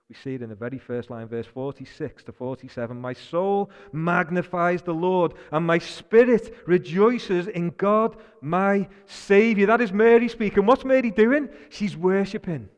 we 0.09 0.15
see 0.15 0.35
it 0.35 0.41
in 0.41 0.49
the 0.49 0.55
very 0.55 0.77
first 0.77 1.09
line, 1.09 1.27
verse 1.27 1.45
46 1.45 2.23
to 2.25 2.31
47. 2.31 2.99
My 2.99 3.11
soul 3.11 3.69
magnifies 3.91 4.81
the 4.81 4.93
Lord, 4.93 5.33
and 5.51 5.67
my 5.67 5.79
spirit 5.79 6.55
rejoices 6.65 7.47
in 7.47 7.71
God, 7.71 8.15
my 8.41 8.87
Savior. 9.05 9.65
That 9.65 9.81
is 9.81 9.91
Mary 9.91 10.29
speaking. 10.29 10.65
What's 10.65 10.85
Mary 10.85 11.11
doing? 11.11 11.49
She's 11.69 11.97
worshipping. 11.97 12.69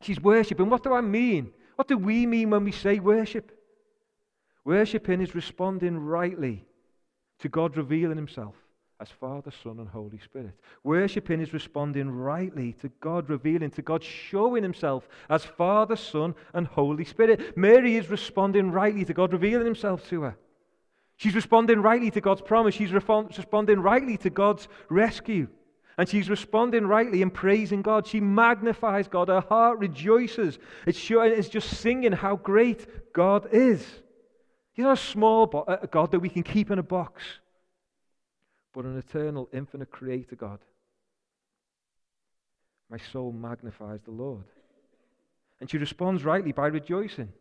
She's 0.00 0.20
worshipping. 0.20 0.70
What 0.70 0.82
do 0.82 0.94
I 0.94 1.02
mean? 1.02 1.52
What 1.76 1.88
do 1.88 1.98
we 1.98 2.26
mean 2.26 2.50
when 2.50 2.64
we 2.64 2.72
say 2.72 2.98
worship? 2.98 3.50
Worshipping 4.64 5.20
is 5.20 5.34
responding 5.34 5.98
rightly 5.98 6.64
to 7.40 7.48
God 7.48 7.76
revealing 7.76 8.16
Himself 8.16 8.54
as 9.00 9.10
Father, 9.10 9.50
Son, 9.62 9.80
and 9.80 9.88
Holy 9.88 10.18
Spirit. 10.18 10.54
Worshipping 10.84 11.40
is 11.40 11.52
responding 11.52 12.10
rightly 12.10 12.72
to 12.74 12.88
God 13.00 13.28
revealing, 13.28 13.70
to 13.72 13.82
God 13.82 14.02
showing 14.02 14.62
Himself 14.62 15.08
as 15.28 15.44
Father, 15.44 15.96
Son, 15.96 16.34
and 16.54 16.66
Holy 16.66 17.04
Spirit. 17.04 17.56
Mary 17.56 17.96
is 17.96 18.08
responding 18.08 18.70
rightly 18.70 19.04
to 19.04 19.12
God 19.12 19.32
revealing 19.32 19.66
Himself 19.66 20.08
to 20.08 20.22
her. 20.22 20.36
She's 21.16 21.34
responding 21.34 21.80
rightly 21.82 22.10
to 22.12 22.20
God's 22.20 22.40
promise. 22.40 22.74
She's 22.74 22.92
responding 22.92 23.80
rightly 23.80 24.16
to 24.18 24.30
God's 24.30 24.68
rescue. 24.88 25.48
And 25.96 26.08
she's 26.08 26.28
responding 26.28 26.86
rightly 26.86 27.22
and 27.22 27.32
praising 27.32 27.82
God. 27.82 28.06
She 28.06 28.20
magnifies 28.20 29.06
God. 29.06 29.28
Her 29.28 29.40
heart 29.40 29.78
rejoices. 29.78 30.58
It's, 30.86 31.00
just 31.48 31.70
singing 31.78 32.12
how 32.12 32.36
great 32.36 33.12
God 33.12 33.48
is. 33.52 33.86
He's 34.72 34.84
not 34.84 34.98
a 34.98 35.02
small 35.02 35.64
uh, 35.68 35.76
God 35.90 36.10
that 36.10 36.18
we 36.18 36.28
can 36.28 36.42
keep 36.42 36.70
in 36.70 36.78
a 36.78 36.82
box 36.82 37.22
but 38.74 38.84
an 38.84 38.98
eternal, 38.98 39.48
infinite 39.52 39.90
creator 39.90 40.36
God. 40.36 40.58
My 42.90 42.98
soul 42.98 43.32
magnifies 43.32 44.00
the 44.02 44.10
Lord. 44.10 44.44
And 45.60 45.70
she 45.70 45.78
responds 45.78 46.24
rightly 46.24 46.52
by 46.52 46.66
rejoicing. 46.66 47.32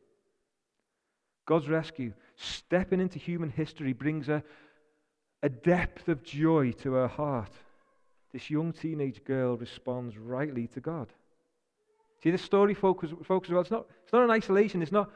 God's 1.45 1.67
rescue, 1.67 2.13
stepping 2.38 3.01
into 3.01 3.19
human 3.19 3.50
history, 3.50 3.91
brings 3.91 4.29
a, 4.29 4.43
a 5.41 5.50
depth 5.50 6.07
of 6.07 6.24
joy 6.24 6.72
to 6.83 6.93
her 6.93 7.07
heart. 7.07 7.51
This 8.34 8.50
young 8.50 8.74
teenage 8.74 9.24
girl 9.24 9.56
responds 9.56 10.18
rightly 10.18 10.68
to 10.68 10.82
God. 10.82 11.08
See, 12.22 12.32
this 12.32 12.42
story 12.42 12.74
focuses, 12.74 13.16
focuses 13.24 13.54
well, 13.54 13.62
it's 13.62 13.72
not, 13.72 13.86
it's 14.04 14.13
not 14.13 14.24
in 14.24 14.32
isolation. 14.32 14.82
It's 14.82 14.92
not, 14.92 15.12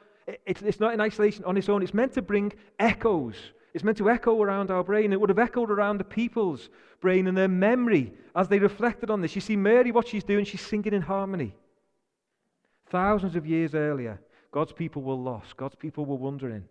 it's, 0.45 0.61
it's 0.61 0.79
not 0.79 0.93
in 0.93 1.01
isolation 1.01 1.43
on 1.45 1.57
its 1.57 1.67
own. 1.67 1.81
It's 1.81 1.93
meant 1.93 2.13
to 2.13 2.21
bring 2.21 2.53
echoes 2.79 3.35
it's 3.77 3.83
meant 3.83 3.99
to 3.99 4.09
echo 4.09 4.41
around 4.41 4.71
our 4.71 4.83
brain. 4.83 5.13
It 5.13 5.21
would 5.21 5.29
have 5.29 5.37
echoed 5.37 5.69
around 5.69 5.99
the 5.99 6.03
people's 6.03 6.69
brain 6.99 7.27
and 7.27 7.37
their 7.37 7.47
memory 7.47 8.11
as 8.35 8.47
they 8.47 8.57
reflected 8.57 9.11
on 9.11 9.21
this. 9.21 9.35
You 9.35 9.41
see, 9.41 9.55
Mary, 9.55 9.91
what 9.91 10.07
she's 10.07 10.23
doing, 10.23 10.45
she's 10.45 10.65
singing 10.65 10.93
in 10.93 11.03
harmony. 11.03 11.53
Thousands 12.89 13.35
of 13.35 13.45
years 13.45 13.75
earlier, 13.75 14.19
God's 14.51 14.71
people 14.71 15.03
were 15.03 15.13
lost, 15.13 15.57
God's 15.57 15.75
people 15.75 16.05
were 16.05 16.15
wandering. 16.15 16.63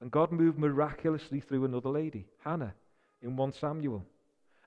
And 0.00 0.10
God 0.10 0.32
moved 0.32 0.58
miraculously 0.58 1.40
through 1.40 1.66
another 1.66 1.90
lady, 1.90 2.24
Hannah, 2.42 2.72
in 3.20 3.36
1 3.36 3.52
Samuel. 3.52 4.02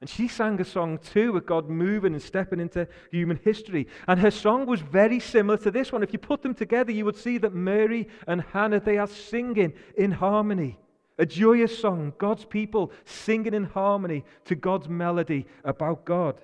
And 0.01 0.09
she 0.09 0.27
sang 0.27 0.59
a 0.59 0.65
song 0.65 0.97
too 0.97 1.31
with 1.31 1.45
God 1.45 1.69
moving 1.69 2.13
and 2.13 2.21
stepping 2.21 2.59
into 2.59 2.87
human 3.11 3.39
history. 3.43 3.87
And 4.07 4.19
her 4.19 4.31
song 4.31 4.65
was 4.65 4.81
very 4.81 5.19
similar 5.19 5.57
to 5.59 5.69
this 5.69 5.91
one. 5.91 6.01
If 6.01 6.11
you 6.11 6.17
put 6.17 6.41
them 6.41 6.55
together, 6.55 6.91
you 6.91 7.05
would 7.05 7.15
see 7.15 7.37
that 7.37 7.53
Mary 7.53 8.07
and 8.27 8.41
Hannah, 8.41 8.79
they 8.79 8.97
are 8.97 9.07
singing 9.07 9.73
in 9.95 10.11
harmony. 10.11 10.79
A 11.19 11.25
joyous 11.25 11.77
song, 11.77 12.13
God's 12.17 12.45
people 12.45 12.91
singing 13.05 13.53
in 13.53 13.65
harmony 13.65 14.25
to 14.45 14.55
God's 14.55 14.89
melody 14.89 15.45
about 15.63 16.03
God. 16.03 16.41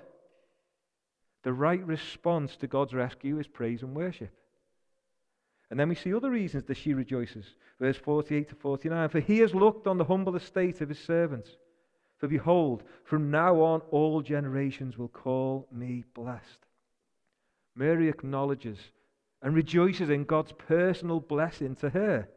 The 1.42 1.52
right 1.52 1.84
response 1.84 2.54
to 2.56 2.68
God's 2.68 2.94
rescue 2.94 3.40
is 3.40 3.48
praise 3.48 3.82
and 3.82 3.96
worship. 3.96 4.30
And 5.68 5.80
then 5.80 5.88
we 5.88 5.96
see 5.96 6.14
other 6.14 6.30
reasons 6.30 6.64
that 6.66 6.76
she 6.76 6.94
rejoices. 6.94 7.44
Verse 7.80 7.96
48 7.96 8.50
to 8.50 8.54
49 8.54 9.08
For 9.08 9.20
he 9.20 9.38
has 9.38 9.52
looked 9.52 9.88
on 9.88 9.98
the 9.98 10.04
humble 10.04 10.36
estate 10.36 10.80
of 10.80 10.88
his 10.88 10.98
servants. 11.00 11.50
For 12.18 12.28
behold, 12.28 12.82
from 13.04 13.30
now 13.30 13.60
on 13.60 13.80
all 13.90 14.20
generations 14.20 14.98
will 14.98 15.08
call 15.08 15.68
me 15.72 16.04
blessed. 16.14 16.66
Mary 17.76 18.08
acknowledges 18.08 18.78
and 19.40 19.54
rejoices 19.54 20.10
in 20.10 20.24
God's 20.24 20.52
personal 20.52 21.20
blessing 21.20 21.76
to 21.76 21.90
her. 21.90 22.28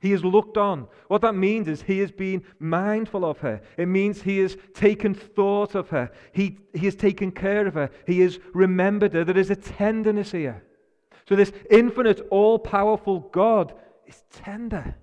He 0.00 0.12
has 0.12 0.24
looked 0.24 0.56
on. 0.56 0.86
What 1.08 1.22
that 1.22 1.34
means 1.34 1.66
is 1.66 1.82
he 1.82 1.98
has 1.98 2.12
been 2.12 2.44
mindful 2.58 3.24
of 3.24 3.38
her. 3.38 3.60
It 3.76 3.86
means 3.86 4.22
he 4.22 4.38
has 4.38 4.56
taken 4.74 5.14
thought 5.14 5.74
of 5.74 5.88
her. 5.90 6.10
He, 6.32 6.58
he 6.72 6.84
has 6.86 6.94
taken 6.94 7.32
care 7.32 7.66
of 7.66 7.74
her. 7.74 7.90
He 8.06 8.20
has 8.20 8.38
remembered 8.52 9.14
her. 9.14 9.24
There 9.24 9.38
is 9.38 9.50
a 9.50 9.56
tenderness 9.56 10.32
here. 10.32 10.62
So, 11.28 11.36
this 11.36 11.52
infinite, 11.70 12.26
all 12.30 12.58
powerful 12.58 13.20
God 13.32 13.74
is 14.06 14.22
tender. 14.32 14.94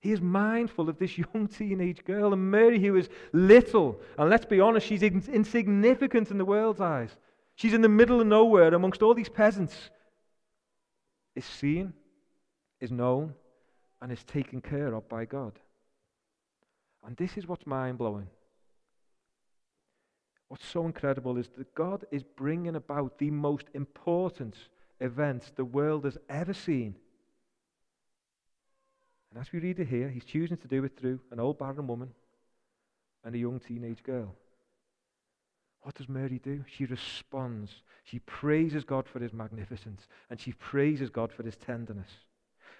He 0.00 0.12
is 0.12 0.20
mindful 0.20 0.88
of 0.88 0.98
this 0.98 1.18
young 1.34 1.48
teenage 1.48 2.04
girl. 2.04 2.32
And 2.32 2.50
Mary, 2.50 2.80
who 2.80 2.96
is 2.96 3.08
little, 3.32 4.00
and 4.16 4.30
let's 4.30 4.46
be 4.46 4.60
honest, 4.60 4.86
she's 4.86 5.02
insignificant 5.02 6.30
in 6.30 6.38
the 6.38 6.44
world's 6.44 6.80
eyes. 6.80 7.16
She's 7.56 7.74
in 7.74 7.82
the 7.82 7.88
middle 7.88 8.20
of 8.20 8.26
nowhere 8.26 8.72
amongst 8.74 9.02
all 9.02 9.14
these 9.14 9.28
peasants. 9.28 9.90
Is 11.34 11.44
seen, 11.44 11.92
is 12.80 12.90
known, 12.90 13.34
and 14.00 14.12
is 14.12 14.24
taken 14.24 14.60
care 14.60 14.94
of 14.94 15.08
by 15.08 15.24
God. 15.24 15.52
And 17.04 17.16
this 17.16 17.36
is 17.36 17.46
what's 17.46 17.66
mind 17.66 17.98
blowing. 17.98 18.28
What's 20.48 20.66
so 20.66 20.86
incredible 20.86 21.36
is 21.36 21.48
that 21.58 21.74
God 21.74 22.04
is 22.10 22.22
bringing 22.22 22.76
about 22.76 23.18
the 23.18 23.30
most 23.30 23.66
important 23.74 24.56
events 25.00 25.52
the 25.54 25.64
world 25.64 26.04
has 26.04 26.16
ever 26.28 26.54
seen. 26.54 26.96
And 29.30 29.40
as 29.40 29.52
we 29.52 29.58
read 29.58 29.78
it 29.78 29.88
here, 29.88 30.08
he's 30.08 30.24
choosing 30.24 30.56
to 30.56 30.68
do 30.68 30.84
it 30.84 30.96
through 30.98 31.20
an 31.30 31.40
old 31.40 31.58
barren 31.58 31.86
woman 31.86 32.10
and 33.24 33.34
a 33.34 33.38
young 33.38 33.60
teenage 33.60 34.02
girl. 34.02 34.34
What 35.82 35.94
does 35.94 36.08
Mary 36.08 36.40
do? 36.42 36.64
She 36.66 36.86
responds. 36.86 37.82
She 38.04 38.18
praises 38.20 38.84
God 38.84 39.06
for 39.06 39.20
his 39.20 39.32
magnificence 39.32 40.08
and 40.30 40.40
she 40.40 40.52
praises 40.52 41.10
God 41.10 41.32
for 41.32 41.42
his 41.42 41.56
tenderness. 41.56 42.10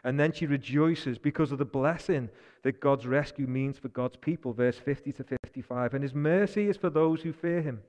And 0.05 0.19
then 0.19 0.33
she 0.33 0.47
rejoices 0.47 1.19
because 1.19 1.52
of 1.52 1.59
the 1.59 1.64
blessing 1.64 2.28
that 2.62 2.81
God's 2.81 3.07
rescue 3.07 3.47
means 3.47 3.78
for 3.78 3.88
God's 3.88 4.17
people, 4.17 4.52
verse 4.52 4.78
50 4.78 5.12
to 5.12 5.25
55. 5.25 5.95
And 5.95 6.02
his 6.02 6.14
mercy 6.14 6.69
is 6.69 6.76
for 6.76 6.90
those 6.90 7.23
who 7.23 7.33
fear 7.33 7.61
him. 7.61 7.83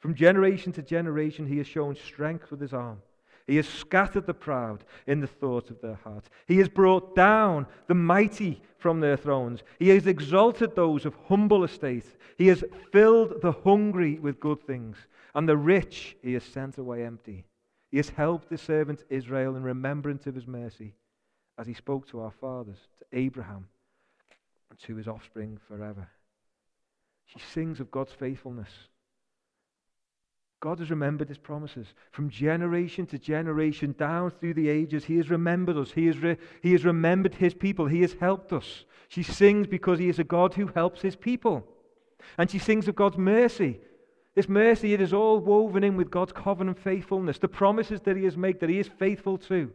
From 0.00 0.14
generation 0.14 0.72
to 0.72 0.82
generation, 0.82 1.46
he 1.46 1.58
has 1.58 1.66
shown 1.66 1.96
strength 1.96 2.50
with 2.50 2.60
his 2.60 2.74
arm. 2.74 3.00
He 3.46 3.56
has 3.56 3.68
scattered 3.68 4.26
the 4.26 4.34
proud 4.34 4.84
in 5.06 5.20
the 5.20 5.26
thoughts 5.26 5.70
of 5.70 5.80
their 5.80 5.98
hearts. 6.02 6.30
He 6.46 6.58
has 6.58 6.68
brought 6.68 7.14
down 7.14 7.66
the 7.88 7.94
mighty 7.94 8.62
from 8.78 9.00
their 9.00 9.16
thrones. 9.16 9.62
He 9.78 9.90
has 9.90 10.06
exalted 10.06 10.74
those 10.74 11.04
of 11.04 11.14
humble 11.28 11.64
estate. 11.64 12.06
He 12.38 12.46
has 12.46 12.64
filled 12.90 13.42
the 13.42 13.52
hungry 13.52 14.18
with 14.18 14.40
good 14.40 14.66
things, 14.66 14.96
and 15.34 15.48
the 15.48 15.56
rich 15.56 16.16
he 16.22 16.32
has 16.32 16.44
sent 16.44 16.78
away 16.78 17.04
empty. 17.04 17.44
He 17.90 17.98
has 17.98 18.08
helped 18.08 18.50
his 18.50 18.62
servant 18.62 19.04
Israel 19.10 19.56
in 19.56 19.62
remembrance 19.62 20.26
of 20.26 20.34
his 20.34 20.46
mercy 20.46 20.94
as 21.58 21.66
he 21.66 21.74
spoke 21.74 22.08
to 22.08 22.20
our 22.20 22.32
fathers, 22.32 22.78
to 22.98 23.18
Abraham, 23.18 23.68
and 24.70 24.78
to 24.80 24.96
his 24.96 25.06
offspring 25.06 25.58
forever. 25.68 26.08
She 27.26 27.38
sings 27.38 27.78
of 27.78 27.90
God's 27.90 28.12
faithfulness. 28.12 28.70
God 30.64 30.78
has 30.78 30.88
remembered 30.88 31.28
his 31.28 31.36
promises. 31.36 31.88
From 32.10 32.30
generation 32.30 33.04
to 33.08 33.18
generation, 33.18 33.94
down 33.98 34.30
through 34.30 34.54
the 34.54 34.70
ages, 34.70 35.04
he 35.04 35.18
has 35.18 35.28
remembered 35.28 35.76
us. 35.76 35.92
He 35.92 36.06
has, 36.06 36.16
re- 36.16 36.38
he 36.62 36.72
has 36.72 36.86
remembered 36.86 37.34
his 37.34 37.52
people. 37.52 37.84
He 37.84 38.00
has 38.00 38.14
helped 38.14 38.50
us. 38.50 38.86
She 39.08 39.22
sings 39.22 39.66
because 39.66 39.98
he 39.98 40.08
is 40.08 40.18
a 40.18 40.24
God 40.24 40.54
who 40.54 40.68
helps 40.68 41.02
his 41.02 41.16
people. 41.16 41.68
And 42.38 42.50
she 42.50 42.58
sings 42.58 42.88
of 42.88 42.94
God's 42.94 43.18
mercy. 43.18 43.78
This 44.34 44.48
mercy, 44.48 44.94
it 44.94 45.02
is 45.02 45.12
all 45.12 45.38
woven 45.38 45.84
in 45.84 45.98
with 45.98 46.10
God's 46.10 46.32
covenant 46.32 46.78
faithfulness, 46.78 47.36
the 47.36 47.46
promises 47.46 48.00
that 48.00 48.16
he 48.16 48.24
has 48.24 48.38
made, 48.38 48.60
that 48.60 48.70
he 48.70 48.78
is 48.78 48.88
faithful 48.88 49.36
to. 49.36 49.70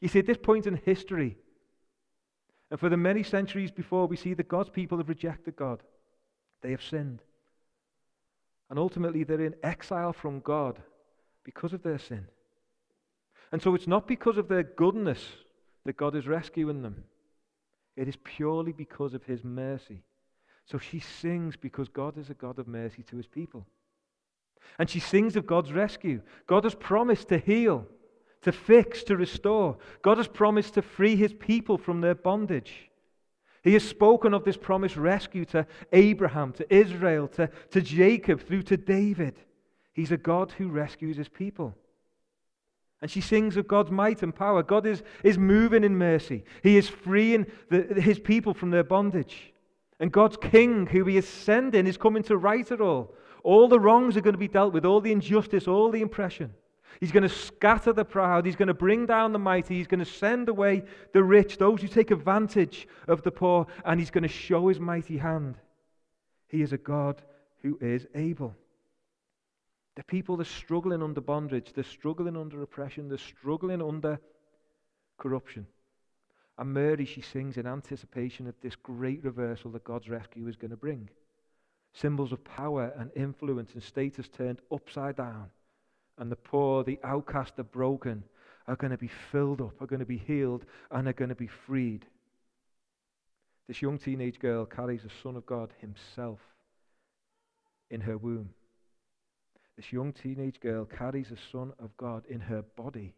You 0.00 0.08
see, 0.08 0.20
at 0.20 0.26
this 0.26 0.38
point 0.38 0.66
in 0.66 0.76
history, 0.76 1.36
and 2.70 2.80
for 2.80 2.88
the 2.88 2.96
many 2.96 3.22
centuries 3.22 3.70
before, 3.70 4.06
we 4.06 4.16
see 4.16 4.32
that 4.32 4.48
God's 4.48 4.70
people 4.70 4.96
have 4.96 5.10
rejected 5.10 5.54
God. 5.54 5.82
They 6.62 6.70
have 6.70 6.82
sinned. 6.82 7.20
And 8.70 8.78
ultimately, 8.78 9.24
they're 9.24 9.40
in 9.40 9.56
exile 9.62 10.12
from 10.12 10.40
God 10.40 10.80
because 11.44 11.72
of 11.72 11.82
their 11.82 11.98
sin. 11.98 12.26
And 13.52 13.60
so 13.60 13.74
it's 13.74 13.88
not 13.88 14.06
because 14.06 14.38
of 14.38 14.48
their 14.48 14.62
goodness 14.62 15.26
that 15.84 15.96
God 15.96 16.14
is 16.14 16.26
rescuing 16.26 16.82
them, 16.82 17.04
it 17.96 18.08
is 18.08 18.16
purely 18.22 18.72
because 18.72 19.12
of 19.12 19.24
his 19.24 19.44
mercy. 19.44 20.04
So 20.66 20.78
she 20.78 21.00
sings 21.00 21.56
because 21.56 21.88
God 21.88 22.16
is 22.16 22.30
a 22.30 22.34
God 22.34 22.58
of 22.60 22.68
mercy 22.68 23.02
to 23.02 23.16
his 23.16 23.26
people. 23.26 23.66
And 24.78 24.88
she 24.88 25.00
sings 25.00 25.34
of 25.34 25.46
God's 25.46 25.72
rescue. 25.72 26.20
God 26.46 26.62
has 26.62 26.74
promised 26.74 27.28
to 27.28 27.38
heal 27.38 27.86
to 28.42 28.52
fix, 28.52 29.02
to 29.04 29.16
restore. 29.16 29.76
God 30.02 30.18
has 30.18 30.28
promised 30.28 30.74
to 30.74 30.82
free 30.82 31.16
his 31.16 31.32
people 31.32 31.76
from 31.76 32.00
their 32.00 32.14
bondage. 32.14 32.89
He 33.62 33.74
has 33.74 33.86
spoken 33.86 34.32
of 34.32 34.44
this 34.44 34.56
promised 34.56 34.96
rescue 34.96 35.44
to 35.46 35.66
Abraham, 35.92 36.52
to 36.54 36.74
Israel, 36.74 37.28
to, 37.28 37.50
to 37.70 37.80
Jacob, 37.80 38.46
through 38.46 38.62
to 38.64 38.76
David. 38.76 39.36
He's 39.92 40.12
a 40.12 40.16
God 40.16 40.52
who 40.52 40.68
rescues 40.68 41.16
his 41.16 41.28
people. 41.28 41.76
And 43.02 43.10
she 43.10 43.20
sings 43.20 43.56
of 43.56 43.68
God's 43.68 43.90
might 43.90 44.22
and 44.22 44.34
power. 44.34 44.62
God 44.62 44.86
is, 44.86 45.02
is 45.24 45.38
moving 45.38 45.84
in 45.84 45.96
mercy. 45.96 46.44
He 46.62 46.76
is 46.76 46.88
freeing 46.88 47.46
the, 47.70 48.00
his 48.00 48.18
people 48.18 48.54
from 48.54 48.70
their 48.70 48.84
bondage. 48.84 49.52
And 49.98 50.12
God's 50.12 50.36
king, 50.36 50.86
who 50.86 51.04
he 51.04 51.16
is 51.16 51.28
sending, 51.28 51.86
is 51.86 51.96
coming 51.96 52.22
to 52.24 52.36
right 52.36 52.70
it 52.70 52.80
all. 52.80 53.14
All 53.42 53.68
the 53.68 53.80
wrongs 53.80 54.16
are 54.16 54.22
going 54.22 54.34
to 54.34 54.38
be 54.38 54.48
dealt 54.48 54.72
with, 54.72 54.84
all 54.84 55.00
the 55.00 55.12
injustice, 55.12 55.66
all 55.66 55.90
the 55.90 56.02
oppression. 56.02 56.54
He's 56.98 57.12
going 57.12 57.22
to 57.22 57.28
scatter 57.28 57.92
the 57.92 58.04
proud. 58.04 58.44
He's 58.44 58.56
going 58.56 58.68
to 58.68 58.74
bring 58.74 59.06
down 59.06 59.32
the 59.32 59.38
mighty. 59.38 59.76
He's 59.76 59.86
going 59.86 60.04
to 60.04 60.10
send 60.10 60.48
away 60.48 60.82
the 61.12 61.22
rich, 61.22 61.56
those 61.56 61.80
who 61.80 61.88
take 61.88 62.10
advantage 62.10 62.88
of 63.06 63.22
the 63.22 63.30
poor, 63.30 63.66
and 63.84 64.00
he's 64.00 64.10
going 64.10 64.22
to 64.22 64.28
show 64.28 64.68
his 64.68 64.80
mighty 64.80 65.18
hand. 65.18 65.56
He 66.48 66.62
is 66.62 66.72
a 66.72 66.78
God 66.78 67.22
who 67.62 67.78
is 67.80 68.06
able. 68.14 68.56
The 69.96 70.04
people 70.04 70.40
are 70.40 70.44
struggling 70.44 71.02
under 71.02 71.20
bondage, 71.20 71.72
they're 71.74 71.84
struggling 71.84 72.36
under 72.36 72.62
oppression, 72.62 73.08
they're 73.08 73.18
struggling 73.18 73.82
under 73.82 74.18
corruption. 75.18 75.66
And 76.58 76.72
Mary, 76.74 77.04
she 77.04 77.20
sings 77.22 77.56
in 77.56 77.66
anticipation 77.66 78.46
of 78.46 78.54
this 78.60 78.76
great 78.76 79.24
reversal 79.24 79.70
that 79.72 79.84
God's 79.84 80.08
rescue 80.08 80.46
is 80.46 80.56
going 80.56 80.70
to 80.70 80.76
bring. 80.76 81.08
Symbols 81.92 82.32
of 82.32 82.44
power 82.44 82.92
and 82.98 83.10
influence 83.16 83.74
and 83.74 83.82
status 83.82 84.28
turned 84.28 84.60
upside 84.70 85.16
down. 85.16 85.50
And 86.20 86.30
the 86.30 86.36
poor, 86.36 86.84
the 86.84 87.00
outcast, 87.02 87.56
the 87.56 87.64
broken 87.64 88.22
are 88.68 88.76
going 88.76 88.90
to 88.90 88.98
be 88.98 89.10
filled 89.32 89.62
up, 89.62 89.80
are 89.80 89.86
going 89.86 90.00
to 90.00 90.06
be 90.06 90.18
healed, 90.18 90.66
and 90.90 91.08
are 91.08 91.14
going 91.14 91.30
to 91.30 91.34
be 91.34 91.48
freed. 91.66 92.04
This 93.66 93.80
young 93.80 93.98
teenage 93.98 94.38
girl 94.38 94.66
carries 94.66 95.02
the 95.02 95.10
Son 95.22 95.34
of 95.34 95.46
God 95.46 95.72
himself 95.78 96.38
in 97.90 98.02
her 98.02 98.18
womb. 98.18 98.50
This 99.76 99.92
young 99.92 100.12
teenage 100.12 100.60
girl 100.60 100.84
carries 100.84 101.30
the 101.30 101.38
Son 101.50 101.72
of 101.78 101.96
God 101.96 102.24
in 102.28 102.40
her 102.40 102.62
body. 102.76 103.14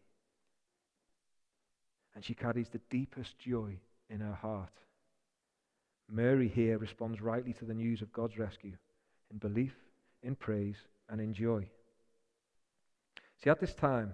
And 2.15 2.23
she 2.23 2.33
carries 2.33 2.69
the 2.69 2.81
deepest 2.89 3.37
joy 3.37 3.79
in 4.09 4.21
her 4.21 4.33
heart. 4.33 4.71
Mary 6.09 6.47
here 6.47 6.77
responds 6.77 7.19
rightly 7.19 7.51
to 7.53 7.65
the 7.65 7.73
news 7.73 8.01
of 8.01 8.13
God's 8.13 8.37
rescue 8.37 8.77
in 9.29 9.39
belief, 9.39 9.73
in 10.21 10.35
praise, 10.35 10.77
and 11.09 11.19
in 11.19 11.33
joy. 11.33 11.67
See, 13.43 13.49
at 13.49 13.59
this 13.59 13.73
time 13.73 14.13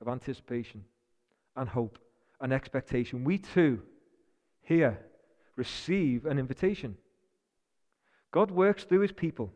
of 0.00 0.06
anticipation 0.06 0.84
and 1.56 1.68
hope 1.68 1.98
and 2.40 2.52
expectation, 2.52 3.24
we 3.24 3.38
too 3.38 3.82
here 4.62 4.98
receive 5.56 6.26
an 6.26 6.38
invitation. 6.38 6.96
God 8.30 8.52
works 8.52 8.84
through 8.84 9.00
his 9.00 9.10
people 9.10 9.52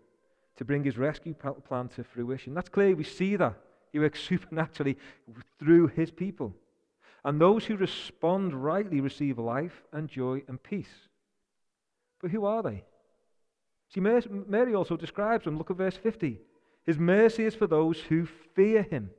to 0.57 0.65
bring 0.65 0.83
his 0.83 0.99
rescue 0.99 1.35
plan 1.35 1.89
to 1.91 2.03
fruition. 2.03 2.55
That's 2.55 2.69
clear. 2.69 2.97
We 2.97 3.05
see 3.05 3.37
that. 3.37 3.55
He 3.93 4.01
works 4.01 4.21
supernaturally 4.29 4.99
through 5.59 5.89
his 5.89 6.11
people. 6.11 6.57
And 7.25 7.41
those 7.41 7.65
who 7.65 7.77
respond 7.77 8.53
rightly 8.55 9.01
receive 9.01 9.39
life 9.39 9.85
and 9.93 10.09
joy 10.09 10.43
and 10.49 10.61
peace. 10.61 11.09
But 12.21 12.33
who 12.33 12.45
are 12.45 12.63
they? 12.63 12.83
See, 13.95 14.01
Mary 14.01 14.75
also 14.75 14.97
describes 14.97 15.45
them. 15.45 15.59
Look 15.59 15.71
at 15.71 15.77
verse 15.77 15.97
50. 15.97 16.41
His 16.85 16.99
mercy 16.99 17.45
is 17.45 17.55
for 17.55 17.67
those 17.67 18.01
who 18.01 18.27
fear 18.55 18.83
him. 18.83 19.11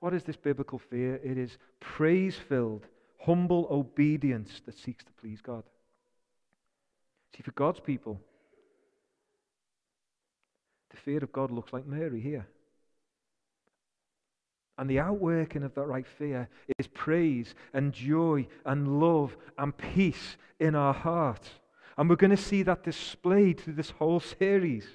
What 0.00 0.14
is 0.14 0.22
this 0.22 0.36
biblical 0.36 0.78
fear? 0.78 1.16
It 1.16 1.36
is 1.36 1.58
praise 1.80 2.36
filled, 2.36 2.86
humble 3.18 3.66
obedience 3.70 4.62
that 4.66 4.78
seeks 4.78 5.04
to 5.04 5.12
please 5.20 5.40
God. 5.40 5.64
See, 7.36 7.42
for 7.42 7.52
God's 7.52 7.80
people, 7.80 8.20
the 10.90 10.96
fear 10.96 11.18
of 11.18 11.32
God 11.32 11.50
looks 11.50 11.72
like 11.72 11.86
Mary 11.86 12.20
here. 12.20 12.46
And 14.78 14.88
the 14.88 15.00
outworking 15.00 15.62
of 15.62 15.74
that 15.74 15.86
right 15.86 16.06
fear 16.06 16.48
is 16.78 16.86
praise 16.86 17.54
and 17.72 17.92
joy 17.92 18.46
and 18.64 19.00
love 19.00 19.36
and 19.58 19.76
peace 19.76 20.36
in 20.60 20.74
our 20.74 20.92
heart. 20.92 21.48
And 21.96 22.10
we're 22.10 22.16
going 22.16 22.30
to 22.30 22.36
see 22.36 22.62
that 22.62 22.84
displayed 22.84 23.58
through 23.58 23.74
this 23.74 23.90
whole 23.90 24.20
series. 24.20 24.86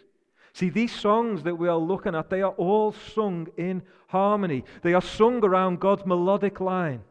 See, 0.53 0.69
these 0.69 0.93
songs 0.93 1.43
that 1.43 1.57
we 1.57 1.67
are 1.67 1.77
looking 1.77 2.15
at, 2.15 2.29
they 2.29 2.41
are 2.41 2.51
all 2.51 2.91
sung 2.91 3.47
in 3.57 3.81
harmony. 4.07 4.65
They 4.81 4.93
are 4.93 5.01
sung 5.01 5.43
around 5.43 5.79
God's 5.79 6.05
melodic 6.05 6.59
line. 6.59 7.03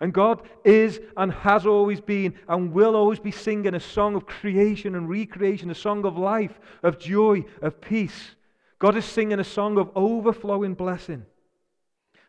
And 0.00 0.12
God 0.12 0.42
is 0.64 1.00
and 1.16 1.32
has 1.32 1.66
always 1.66 2.00
been 2.00 2.34
and 2.48 2.72
will 2.72 2.94
always 2.94 3.20
be 3.20 3.30
singing 3.30 3.74
a 3.74 3.80
song 3.80 4.14
of 4.14 4.26
creation 4.26 4.94
and 4.94 5.08
recreation, 5.08 5.70
a 5.70 5.74
song 5.74 6.04
of 6.04 6.18
life, 6.18 6.58
of 6.82 6.98
joy, 6.98 7.44
of 7.62 7.80
peace. 7.80 8.34
God 8.78 8.96
is 8.96 9.04
singing 9.04 9.40
a 9.40 9.44
song 9.44 9.78
of 9.78 9.90
overflowing 9.94 10.74
blessing. 10.74 11.24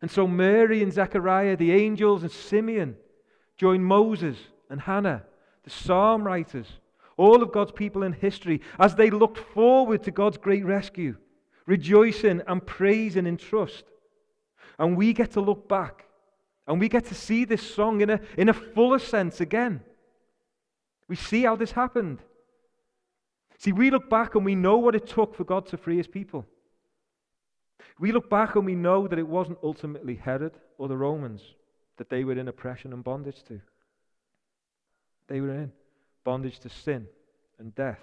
And 0.01 0.09
so 0.09 0.27
Mary 0.27 0.83
and 0.83 0.93
Zechariah, 0.93 1.57
the 1.57 1.71
angels 1.71 2.23
and 2.23 2.31
Simeon, 2.31 2.95
join 3.57 3.83
Moses 3.83 4.37
and 4.69 4.81
Hannah, 4.81 5.23
the 5.63 5.69
psalm 5.69 6.23
writers, 6.23 6.67
all 7.17 7.41
of 7.41 7.51
God's 7.51 7.71
people 7.71 8.03
in 8.03 8.13
history, 8.13 8.61
as 8.79 8.95
they 8.95 9.09
looked 9.09 9.37
forward 9.37 10.03
to 10.03 10.11
God's 10.11 10.37
great 10.37 10.65
rescue, 10.65 11.15
rejoicing 11.65 12.41
and 12.47 12.65
praising 12.65 13.25
in 13.25 13.37
trust. 13.37 13.85
And 14.77 14.97
we 14.97 15.13
get 15.13 15.31
to 15.31 15.41
look 15.41 15.69
back 15.69 16.05
and 16.67 16.79
we 16.79 16.89
get 16.89 17.05
to 17.05 17.15
see 17.15 17.45
this 17.45 17.61
song 17.61 18.01
in 18.01 18.09
a, 18.09 18.19
in 18.37 18.49
a 18.49 18.53
fuller 18.53 18.99
sense 18.99 19.39
again. 19.39 19.81
We 21.07 21.15
see 21.15 21.43
how 21.43 21.55
this 21.55 21.71
happened. 21.71 22.19
See, 23.59 23.71
we 23.71 23.91
look 23.91 24.09
back 24.09 24.35
and 24.35 24.43
we 24.43 24.55
know 24.55 24.77
what 24.77 24.95
it 24.95 25.07
took 25.07 25.35
for 25.35 25.43
God 25.43 25.67
to 25.67 25.77
free 25.77 25.97
his 25.97 26.07
people. 26.07 26.45
We 27.99 28.11
look 28.11 28.29
back 28.29 28.55
and 28.55 28.65
we 28.65 28.75
know 28.75 29.07
that 29.07 29.19
it 29.19 29.27
wasn't 29.27 29.59
ultimately 29.63 30.15
Herod 30.15 30.53
or 30.77 30.87
the 30.87 30.97
Romans 30.97 31.41
that 31.97 32.09
they 32.09 32.25
were 32.25 32.37
in 32.37 32.47
oppression 32.47 32.91
and 32.91 33.03
bondage 33.03 33.41
to. 33.43 33.61
They 35.27 35.39
were 35.39 35.53
in 35.53 35.71
bondage 36.25 36.59
to 36.59 36.69
sin 36.69 37.07
and 37.57 37.73
death. 37.73 38.01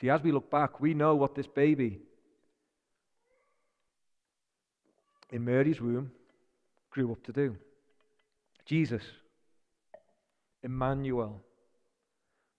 See, 0.00 0.10
as 0.10 0.22
we 0.22 0.32
look 0.32 0.50
back, 0.50 0.80
we 0.80 0.94
know 0.94 1.14
what 1.14 1.36
this 1.36 1.46
baby 1.46 2.00
in 5.30 5.44
Mary's 5.44 5.80
womb 5.80 6.10
grew 6.90 7.12
up 7.12 7.22
to 7.24 7.32
do. 7.32 7.56
Jesus, 8.64 9.02
Emmanuel, 10.62 11.40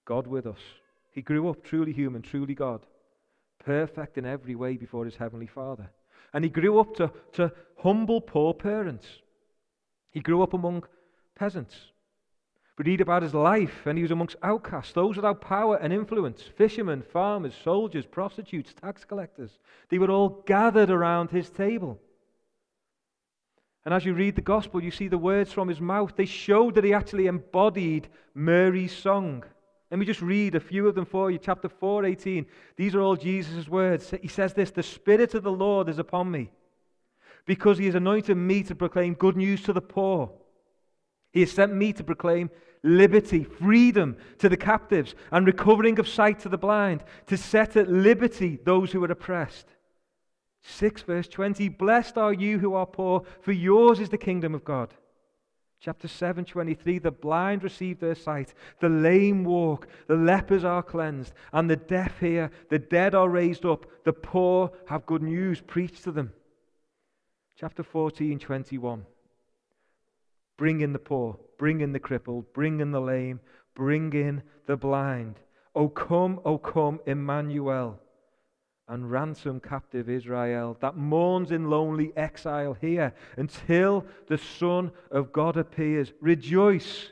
God 0.04 0.26
with 0.26 0.46
us. 0.46 0.60
He 1.12 1.22
grew 1.22 1.48
up 1.48 1.62
truly 1.62 1.92
human, 1.92 2.22
truly 2.22 2.54
God, 2.54 2.86
perfect 3.64 4.16
in 4.16 4.24
every 4.24 4.54
way 4.54 4.76
before 4.76 5.04
his 5.04 5.16
heavenly 5.16 5.46
Father. 5.46 5.90
And 6.32 6.44
he 6.44 6.50
grew 6.50 6.78
up 6.80 6.94
to, 6.96 7.10
to 7.34 7.52
humble, 7.78 8.20
poor 8.20 8.54
parents. 8.54 9.06
He 10.10 10.20
grew 10.20 10.42
up 10.42 10.54
among 10.54 10.84
peasants. 11.36 11.74
We 12.78 12.84
read 12.84 13.00
about 13.00 13.24
his 13.24 13.34
life, 13.34 13.86
and 13.86 13.98
he 13.98 14.02
was 14.02 14.12
amongst 14.12 14.36
outcasts, 14.40 14.92
those 14.92 15.16
without 15.16 15.40
power 15.40 15.76
and 15.76 15.92
influence 15.92 16.42
fishermen, 16.42 17.02
farmers, 17.02 17.54
soldiers, 17.64 18.06
prostitutes, 18.06 18.72
tax 18.72 19.04
collectors. 19.04 19.58
They 19.88 19.98
were 19.98 20.10
all 20.10 20.44
gathered 20.46 20.88
around 20.88 21.30
his 21.30 21.50
table. 21.50 21.98
And 23.84 23.92
as 23.92 24.04
you 24.04 24.14
read 24.14 24.36
the 24.36 24.42
gospel, 24.42 24.82
you 24.82 24.92
see 24.92 25.08
the 25.08 25.18
words 25.18 25.52
from 25.52 25.66
his 25.66 25.80
mouth. 25.80 26.12
They 26.14 26.26
show 26.26 26.70
that 26.70 26.84
he 26.84 26.92
actually 26.92 27.26
embodied 27.26 28.08
Mary's 28.32 28.96
song. 28.96 29.42
Let 29.90 29.98
me 29.98 30.06
just 30.06 30.22
read 30.22 30.54
a 30.54 30.60
few 30.60 30.86
of 30.86 30.94
them 30.94 31.06
for 31.06 31.32
you. 31.32 31.38
Chapter 31.38 31.68
4, 31.68 32.04
18. 32.04 32.46
These 32.76 32.94
are 32.94 33.00
all 33.00 33.16
Jesus' 33.16 33.66
words. 33.66 34.12
He 34.22 34.28
says 34.28 34.54
this 34.54 34.70
The 34.70 34.84
Spirit 34.84 35.34
of 35.34 35.42
the 35.42 35.50
Lord 35.50 35.88
is 35.88 35.98
upon 35.98 36.30
me, 36.30 36.52
because 37.44 37.78
he 37.78 37.86
has 37.86 37.96
anointed 37.96 38.36
me 38.36 38.62
to 38.64 38.76
proclaim 38.76 39.14
good 39.14 39.36
news 39.36 39.62
to 39.62 39.72
the 39.72 39.80
poor. 39.80 40.30
He 41.32 41.40
has 41.40 41.50
sent 41.50 41.74
me 41.74 41.92
to 41.94 42.04
proclaim 42.04 42.50
liberty, 42.82 43.44
freedom 43.44 44.16
to 44.38 44.48
the 44.48 44.56
captives, 44.56 45.14
and 45.30 45.46
recovering 45.46 45.98
of 45.98 46.08
sight 46.08 46.40
to 46.40 46.48
the 46.48 46.58
blind, 46.58 47.02
to 47.26 47.36
set 47.36 47.76
at 47.76 47.90
liberty 47.90 48.58
those 48.64 48.92
who 48.92 49.02
are 49.04 49.12
oppressed 49.12 49.66
6 50.62 51.02
verse 51.02 51.28
20 51.28 51.68
Blessed 51.70 52.18
are 52.18 52.32
you 52.32 52.58
who 52.58 52.74
are 52.74 52.86
poor, 52.86 53.22
for 53.40 53.52
yours 53.52 54.00
is 54.00 54.10
the 54.10 54.18
kingdom 54.18 54.54
of 54.54 54.64
God. 54.64 54.94
Chapter 55.80 56.08
7, 56.08 56.44
23 56.44 56.98
The 56.98 57.10
blind 57.10 57.62
receive 57.62 58.00
their 58.00 58.14
sight, 58.14 58.52
the 58.80 58.88
lame 58.88 59.44
walk, 59.44 59.88
the 60.08 60.16
lepers 60.16 60.64
are 60.64 60.82
cleansed, 60.82 61.32
and 61.52 61.70
the 61.70 61.76
deaf 61.76 62.18
hear, 62.18 62.50
the 62.68 62.78
dead 62.78 63.14
are 63.14 63.28
raised 63.28 63.64
up, 63.64 63.86
the 64.04 64.12
poor 64.12 64.72
have 64.86 65.06
good 65.06 65.22
news 65.22 65.60
preached 65.60 66.04
to 66.04 66.12
them. 66.12 66.32
Chapter 67.56 67.82
14, 67.82 68.38
21 68.38 69.06
Bring 70.58 70.82
in 70.82 70.92
the 70.92 70.98
poor, 70.98 71.38
bring 71.56 71.80
in 71.80 71.92
the 71.92 72.00
crippled, 72.00 72.52
bring 72.52 72.80
in 72.80 72.90
the 72.90 73.00
lame, 73.00 73.40
bring 73.74 74.12
in 74.12 74.42
the 74.66 74.76
blind. 74.76 75.36
O 75.74 75.88
come, 75.88 76.40
O 76.44 76.58
come, 76.58 77.00
Emmanuel. 77.06 77.98
and 78.88 79.10
ransom 79.10 79.60
captive 79.60 80.08
Israel 80.08 80.76
that 80.80 80.96
mourns 80.96 81.50
in 81.50 81.68
lonely 81.68 82.10
exile 82.16 82.72
here 82.72 83.12
until 83.36 84.04
the 84.28 84.38
Son 84.38 84.90
of 85.10 85.30
God 85.30 85.56
appears. 85.58 86.12
Rejoice, 86.20 87.10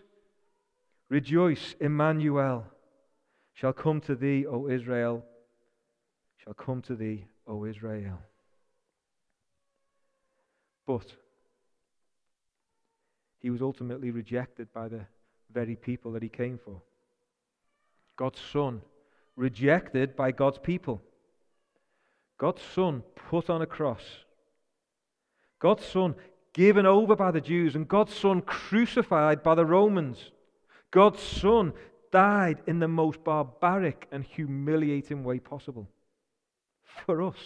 rejoice, 1.11 1.77
Emmanuel 1.79 2.67
shall 3.53 3.75
come 3.75 4.01
to 4.01 4.15
thee, 4.15 4.47
O 4.47 4.69
Israel, 4.69 5.23
shall 6.39 6.55
come 6.55 6.81
to 6.83 6.97
thee, 6.97 7.27
O 7.47 7.67
Israel. 7.67 8.19
But 10.87 11.13
he 13.39 13.51
was 13.51 13.63
ultimately 13.63 14.11
rejected 14.11 14.73
by 14.73 14.89
the 14.89 15.07
very 15.53 15.77
people 15.77 16.13
that 16.13 16.23
he 16.23 16.29
came 16.29 16.59
for. 16.59 16.83
God's 18.17 18.41
Son, 18.53 18.83
rejected 19.37 20.17
by 20.17 20.33
God's 20.33 20.59
people. 20.59 21.03
God's 22.39 22.63
Son 22.75 23.03
put 23.29 23.51
on 23.51 23.63
a 23.63 23.67
cross. 23.67 24.03
God's 25.59 25.85
Son 25.85 26.15
given 26.53 26.87
over 26.87 27.15
by 27.15 27.31
the 27.31 27.41
Jews, 27.41 27.75
and 27.75 27.87
God's 27.87 28.15
Son 28.15 28.41
crucified 28.41 29.43
by 29.43 29.55
the 29.55 29.67
Romans. 29.67 30.31
God's 30.91 31.21
Son 31.21 31.75
died 32.11 32.63
in 32.67 32.79
the 32.79 32.89
most 32.89 33.23
barbaric 33.23 34.09
and 34.11 34.25
humiliating 34.25 35.23
way 35.23 35.39
possible 35.39 35.87
for 37.05 37.23
us. 37.23 37.37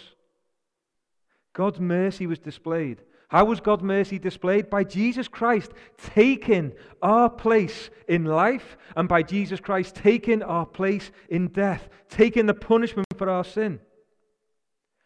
God's 1.53 1.79
mercy 1.79 2.25
was 2.25 2.39
displayed 2.39 3.01
how 3.31 3.45
was 3.45 3.61
God's 3.61 3.83
mercy 3.83 4.19
displayed? 4.19 4.69
By 4.69 4.83
Jesus 4.83 5.29
Christ 5.29 5.71
taking 6.13 6.73
our 7.01 7.29
place 7.29 7.89
in 8.09 8.25
life 8.25 8.75
and 8.97 9.07
by 9.07 9.23
Jesus 9.23 9.61
Christ 9.61 9.95
taking 9.95 10.43
our 10.43 10.65
place 10.65 11.11
in 11.29 11.47
death, 11.47 11.87
taking 12.09 12.45
the 12.45 12.53
punishment 12.53 13.07
for 13.17 13.29
our 13.29 13.45
sin. 13.45 13.79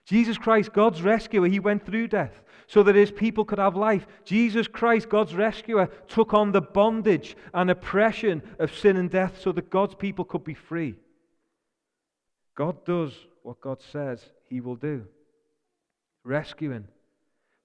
Jesus 0.08 0.40
Christ, 0.40 0.74
God's 0.74 1.04
rescuer, 1.04 1.48
he 1.48 1.60
went 1.60 1.86
through 1.86 2.08
death 2.08 2.42
so 2.66 2.82
that 2.82 2.96
his 2.96 3.12
people 3.12 3.46
could 3.46 3.60
have 3.60 3.76
life. 3.76 4.08
Jesus 4.24 4.68
Christ, 4.68 5.08
God's 5.08 5.36
rescuer, 5.36 5.86
took 6.08 6.34
on 6.34 6.52
the 6.52 6.62
bondage 6.62 7.38
and 7.54 7.70
oppression 7.70 8.42
of 8.58 8.76
sin 8.76 8.98
and 8.98 9.12
death 9.12 9.40
so 9.40 9.52
that 9.52 9.70
God's 9.70 9.94
people 9.94 10.26
could 10.26 10.44
be 10.44 10.56
free. 10.56 10.96
God 12.56 12.84
does 12.86 13.14
what 13.44 13.62
God 13.62 13.84
says 13.92 14.20
he 14.50 14.62
will 14.62 14.78
do 14.78 15.06
rescuing 16.24 16.88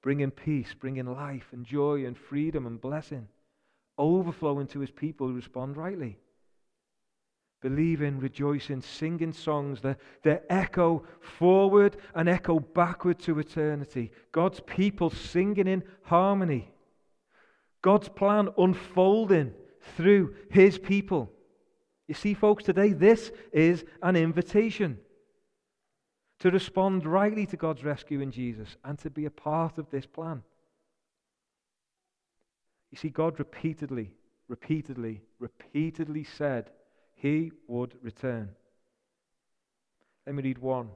bringing 0.03 0.31
peace, 0.31 0.75
bringing 0.79 1.07
life 1.07 1.49
and 1.53 1.65
joy 1.65 2.07
and 2.07 2.17
freedom 2.17 2.67
and 2.67 2.81
blessing, 2.81 3.29
overflowing 3.99 4.67
to 4.69 4.81
his 4.81 4.91
people 4.91 5.29
who 5.29 5.35
respond 5.35 5.77
rightly. 5.77 6.19
Believing, 7.61 8.19
rejoicing, 8.19 8.81
singing 8.81 9.35
songs 9.35 9.83
that, 9.83 9.99
that 10.23 10.47
echo 10.49 11.05
forward 11.21 11.99
and 12.15 12.27
echo 12.27 12.59
backward 12.59 13.19
to 13.21 13.39
eternity. 13.39 14.11
God's 14.33 14.61
people 14.61 15.11
singing 15.11 15.67
in 15.67 15.83
harmony. 16.05 16.73
God's 17.83 18.09
plan 18.09 18.49
unfolding 18.57 19.53
through 19.97 20.35
his 20.51 20.79
people. 20.79 21.31
You 22.09 22.15
see, 22.15 22.33
folks, 22.33 22.65
today 22.65 22.93
this 22.93 23.31
is 23.53 23.85
an 24.03 24.17
invitation 24.17 24.99
to 26.41 26.51
respond 26.51 27.05
rightly 27.05 27.47
to 27.47 27.57
God's 27.57 27.85
rescue 27.85 28.21
in 28.21 28.33
Jesus 28.33 28.77
and 28.85 28.99
to 29.01 29.11
be 29.11 29.27
a 29.27 29.31
part 29.31 29.79
of 29.79 29.91
this 29.91 30.07
plan. 30.07 30.43
You 32.91 32.99
see, 32.99 33.11
God 33.11 33.39
repeatedly, 33.39 34.11
repeatedly, 34.49 35.21
repeatedly 35.39 36.25
said 36.25 36.71
he 37.15 37.53
would 37.69 37.95
return. 38.03 38.51
Let 40.27 40.35
me 40.35 40.43
read 40.43 40.59
one 40.59 40.89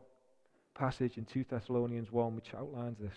passage 0.75 1.19
in 1.19 1.27
2 1.27 1.45
Thessalonians 1.49 2.11
1 2.11 2.35
which 2.35 2.55
outlines 2.55 2.99
this. 2.99 3.17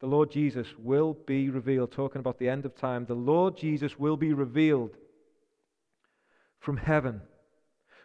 The 0.00 0.06
Lord 0.06 0.30
Jesus 0.30 0.66
will 0.78 1.12
be 1.12 1.50
revealed, 1.50 1.92
talking 1.92 2.20
about 2.20 2.38
the 2.38 2.48
end 2.48 2.64
of 2.64 2.74
time. 2.74 3.04
The 3.04 3.14
Lord 3.14 3.54
Jesus 3.56 3.98
will 3.98 4.16
be 4.16 4.32
revealed 4.32 4.96
from 6.58 6.78
heaven 6.78 7.20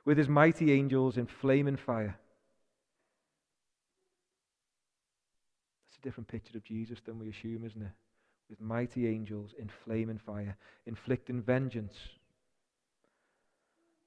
with 0.04 0.18
his 0.18 0.28
mighty 0.28 0.74
angels 0.74 1.18
in 1.18 1.26
flaming 1.26 1.78
fire 1.78 2.20
different 6.06 6.28
picture 6.28 6.58
of 6.58 6.64
Jesus 6.64 7.00
than 7.06 7.20
we 7.20 7.30
assume, 7.30 7.66
isn't 7.66 7.82
it? 7.82 7.92
With 8.50 8.62
mighty 8.62 9.08
angels 9.08 9.52
in 9.58 9.72
flaming 9.84 10.20
fire, 10.20 10.56
inflicting 10.86 11.42
vengeance 11.42 11.96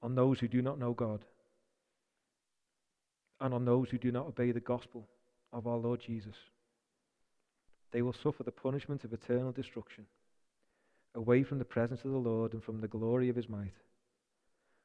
on 0.01 0.15
those 0.15 0.39
who 0.39 0.47
do 0.47 0.61
not 0.61 0.79
know 0.79 0.93
God 0.93 1.25
and 3.41 3.53
on 3.53 3.65
those 3.65 3.89
who 3.89 3.97
do 3.97 4.11
not 4.11 4.27
obey 4.27 4.51
the 4.51 4.61
gospel 4.61 5.07
of 5.51 5.67
our 5.67 5.77
Lord 5.77 5.99
Jesus. 5.99 6.35
They 7.91 8.01
will 8.01 8.13
suffer 8.13 8.43
the 8.43 8.51
punishment 8.51 9.03
of 9.03 9.11
eternal 9.11 9.51
destruction, 9.51 10.05
away 11.15 11.43
from 11.43 11.59
the 11.59 11.65
presence 11.65 12.05
of 12.05 12.11
the 12.11 12.17
Lord 12.17 12.53
and 12.53 12.63
from 12.63 12.79
the 12.79 12.87
glory 12.87 13.27
of 13.27 13.35
his 13.35 13.49
might. 13.49 13.73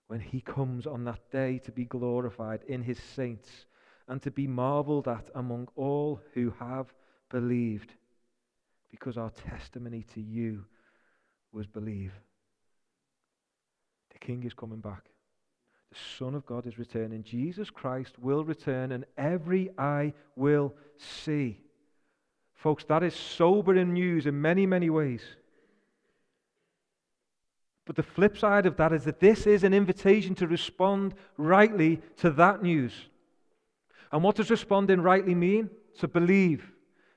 When 0.09 0.21
he 0.21 0.41
comes 0.41 0.87
on 0.87 1.05
that 1.05 1.31
day 1.31 1.61
to 1.65 1.71
be 1.71 1.85
glorified 1.85 2.63
in 2.67 2.83
his 2.83 2.99
saints 3.15 3.67
and 4.09 4.21
to 4.23 4.31
be 4.31 4.47
marveled 4.47 5.09
at 5.09 5.31
among 5.35 5.69
all 5.77 6.21
who 6.35 6.53
have 6.59 6.93
believed 7.31 7.93
because 8.91 9.17
our 9.17 9.31
testimony 9.31 10.05
to 10.15 10.21
you 10.21 10.65
was 11.53 11.67
believe. 11.67 12.13
The 14.13 14.19
King 14.19 14.45
is 14.45 14.55
coming 14.55 14.81
back. 14.81 15.05
The 15.91 15.99
Son 16.19 16.35
of 16.35 16.45
God 16.47 16.67
is 16.67 16.79
returning. 16.79 17.23
Jesus 17.23 17.71
Christ 17.71 18.19
will 18.19 18.45
return, 18.45 18.93
and 18.93 19.05
every 19.17 19.71
eye 19.79 20.13
will 20.37 20.75
see. 20.97 21.61
Folks, 22.55 22.85
that 22.85 23.03
is 23.03 23.15
sobering 23.15 23.93
news 23.93 24.27
in 24.27 24.41
many, 24.41 24.67
many 24.67 24.91
ways. 24.91 25.23
But 27.85 27.97
the 27.97 28.03
flip 28.03 28.39
side 28.39 28.67
of 28.67 28.77
that 28.79 28.93
is 28.93 29.05
that 29.05 29.21
this 29.21 29.47
is 29.47 29.63
an 29.63 29.75
invitation 29.75 30.35
to 30.37 30.47
respond 30.47 31.15
rightly 31.37 32.01
to 32.19 32.31
that 32.31 32.63
news. 32.63 32.93
And 34.15 34.23
what 34.23 34.37
does 34.37 34.49
responding 34.49 35.03
rightly 35.03 35.35
mean? 35.35 35.69
To 35.99 36.09
believe 36.09 36.73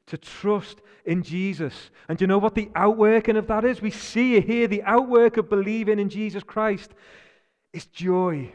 to 0.07 0.17
trust 0.17 0.81
in 1.05 1.21
Jesus. 1.21 1.91
And 2.09 2.19
you 2.19 2.27
know 2.27 2.37
what 2.37 2.55
the 2.55 2.69
outworking 2.75 3.37
of 3.37 3.47
that 3.47 3.63
is? 3.63 3.81
We 3.81 3.91
see 3.91 4.39
here 4.41 4.67
the 4.67 4.83
outwork 4.83 5.37
of 5.37 5.49
believing 5.49 5.99
in 5.99 6.09
Jesus 6.09 6.43
Christ 6.43 6.91
is 7.73 7.85
joy, 7.85 8.51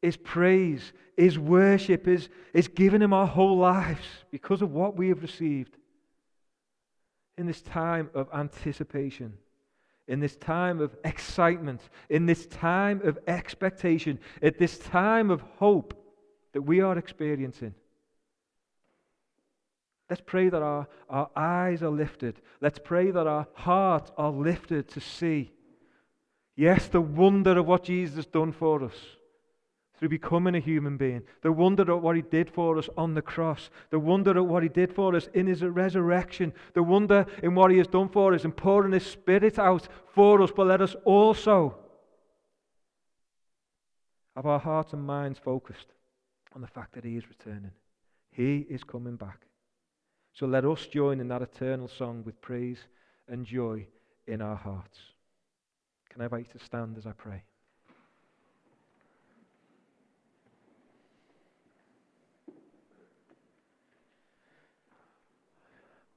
is 0.00 0.16
praise, 0.16 0.92
is 1.16 1.38
worship, 1.38 2.08
is, 2.08 2.28
is 2.54 2.68
giving 2.68 3.02
Him 3.02 3.12
our 3.12 3.26
whole 3.26 3.58
lives 3.58 4.06
because 4.30 4.62
of 4.62 4.72
what 4.72 4.96
we 4.96 5.08
have 5.08 5.22
received. 5.22 5.76
In 7.36 7.46
this 7.46 7.60
time 7.60 8.08
of 8.14 8.28
anticipation, 8.32 9.34
in 10.08 10.20
this 10.20 10.36
time 10.36 10.80
of 10.80 10.96
excitement, 11.04 11.82
in 12.08 12.26
this 12.26 12.46
time 12.46 13.02
of 13.04 13.18
expectation, 13.26 14.18
at 14.40 14.58
this 14.58 14.78
time 14.78 15.30
of 15.30 15.42
hope 15.58 16.05
that 16.56 16.62
we 16.62 16.80
are 16.80 16.96
experiencing. 16.96 17.74
Let's 20.08 20.22
pray 20.24 20.48
that 20.48 20.62
our, 20.62 20.88
our 21.10 21.28
eyes 21.36 21.82
are 21.82 21.90
lifted. 21.90 22.40
Let's 22.62 22.78
pray 22.82 23.10
that 23.10 23.26
our 23.26 23.46
hearts 23.52 24.10
are 24.16 24.30
lifted 24.30 24.88
to 24.92 25.00
see, 25.00 25.52
yes, 26.54 26.88
the 26.88 27.02
wonder 27.02 27.58
of 27.58 27.66
what 27.66 27.84
Jesus 27.84 28.16
has 28.16 28.24
done 28.24 28.52
for 28.52 28.82
us 28.82 28.94
through 29.98 30.08
becoming 30.08 30.54
a 30.54 30.60
human 30.60 30.96
being, 30.96 31.24
the 31.42 31.52
wonder 31.52 31.92
of 31.92 32.00
what 32.00 32.16
he 32.16 32.22
did 32.22 32.48
for 32.48 32.78
us 32.78 32.88
on 32.96 33.12
the 33.12 33.20
cross, 33.20 33.68
the 33.90 33.98
wonder 33.98 34.38
of 34.38 34.46
what 34.46 34.62
he 34.62 34.70
did 34.70 34.94
for 34.94 35.14
us 35.14 35.28
in 35.34 35.46
his 35.46 35.62
resurrection, 35.62 36.54
the 36.72 36.82
wonder 36.82 37.26
in 37.42 37.54
what 37.54 37.70
he 37.70 37.76
has 37.76 37.86
done 37.86 38.08
for 38.08 38.32
us 38.32 38.46
in 38.46 38.52
pouring 38.52 38.94
his 38.94 39.04
spirit 39.04 39.58
out 39.58 39.86
for 40.14 40.40
us. 40.40 40.50
But 40.56 40.68
let 40.68 40.80
us 40.80 40.96
also 41.04 41.76
have 44.34 44.46
our 44.46 44.58
hearts 44.58 44.94
and 44.94 45.06
minds 45.06 45.38
focused 45.38 45.88
on 46.56 46.62
the 46.62 46.66
fact 46.66 46.94
that 46.94 47.04
he 47.04 47.18
is 47.18 47.28
returning. 47.28 47.70
He 48.32 48.66
is 48.70 48.82
coming 48.82 49.16
back. 49.16 49.42
So 50.32 50.46
let 50.46 50.64
us 50.64 50.86
join 50.86 51.20
in 51.20 51.28
that 51.28 51.42
eternal 51.42 51.86
song 51.86 52.22
with 52.24 52.40
praise 52.40 52.78
and 53.28 53.44
joy 53.44 53.86
in 54.26 54.40
our 54.40 54.56
hearts. 54.56 54.98
Can 56.08 56.22
I 56.22 56.24
invite 56.24 56.46
you 56.46 56.58
to 56.58 56.64
stand 56.64 56.96
as 56.96 57.06
I 57.06 57.12
pray? 57.12 57.42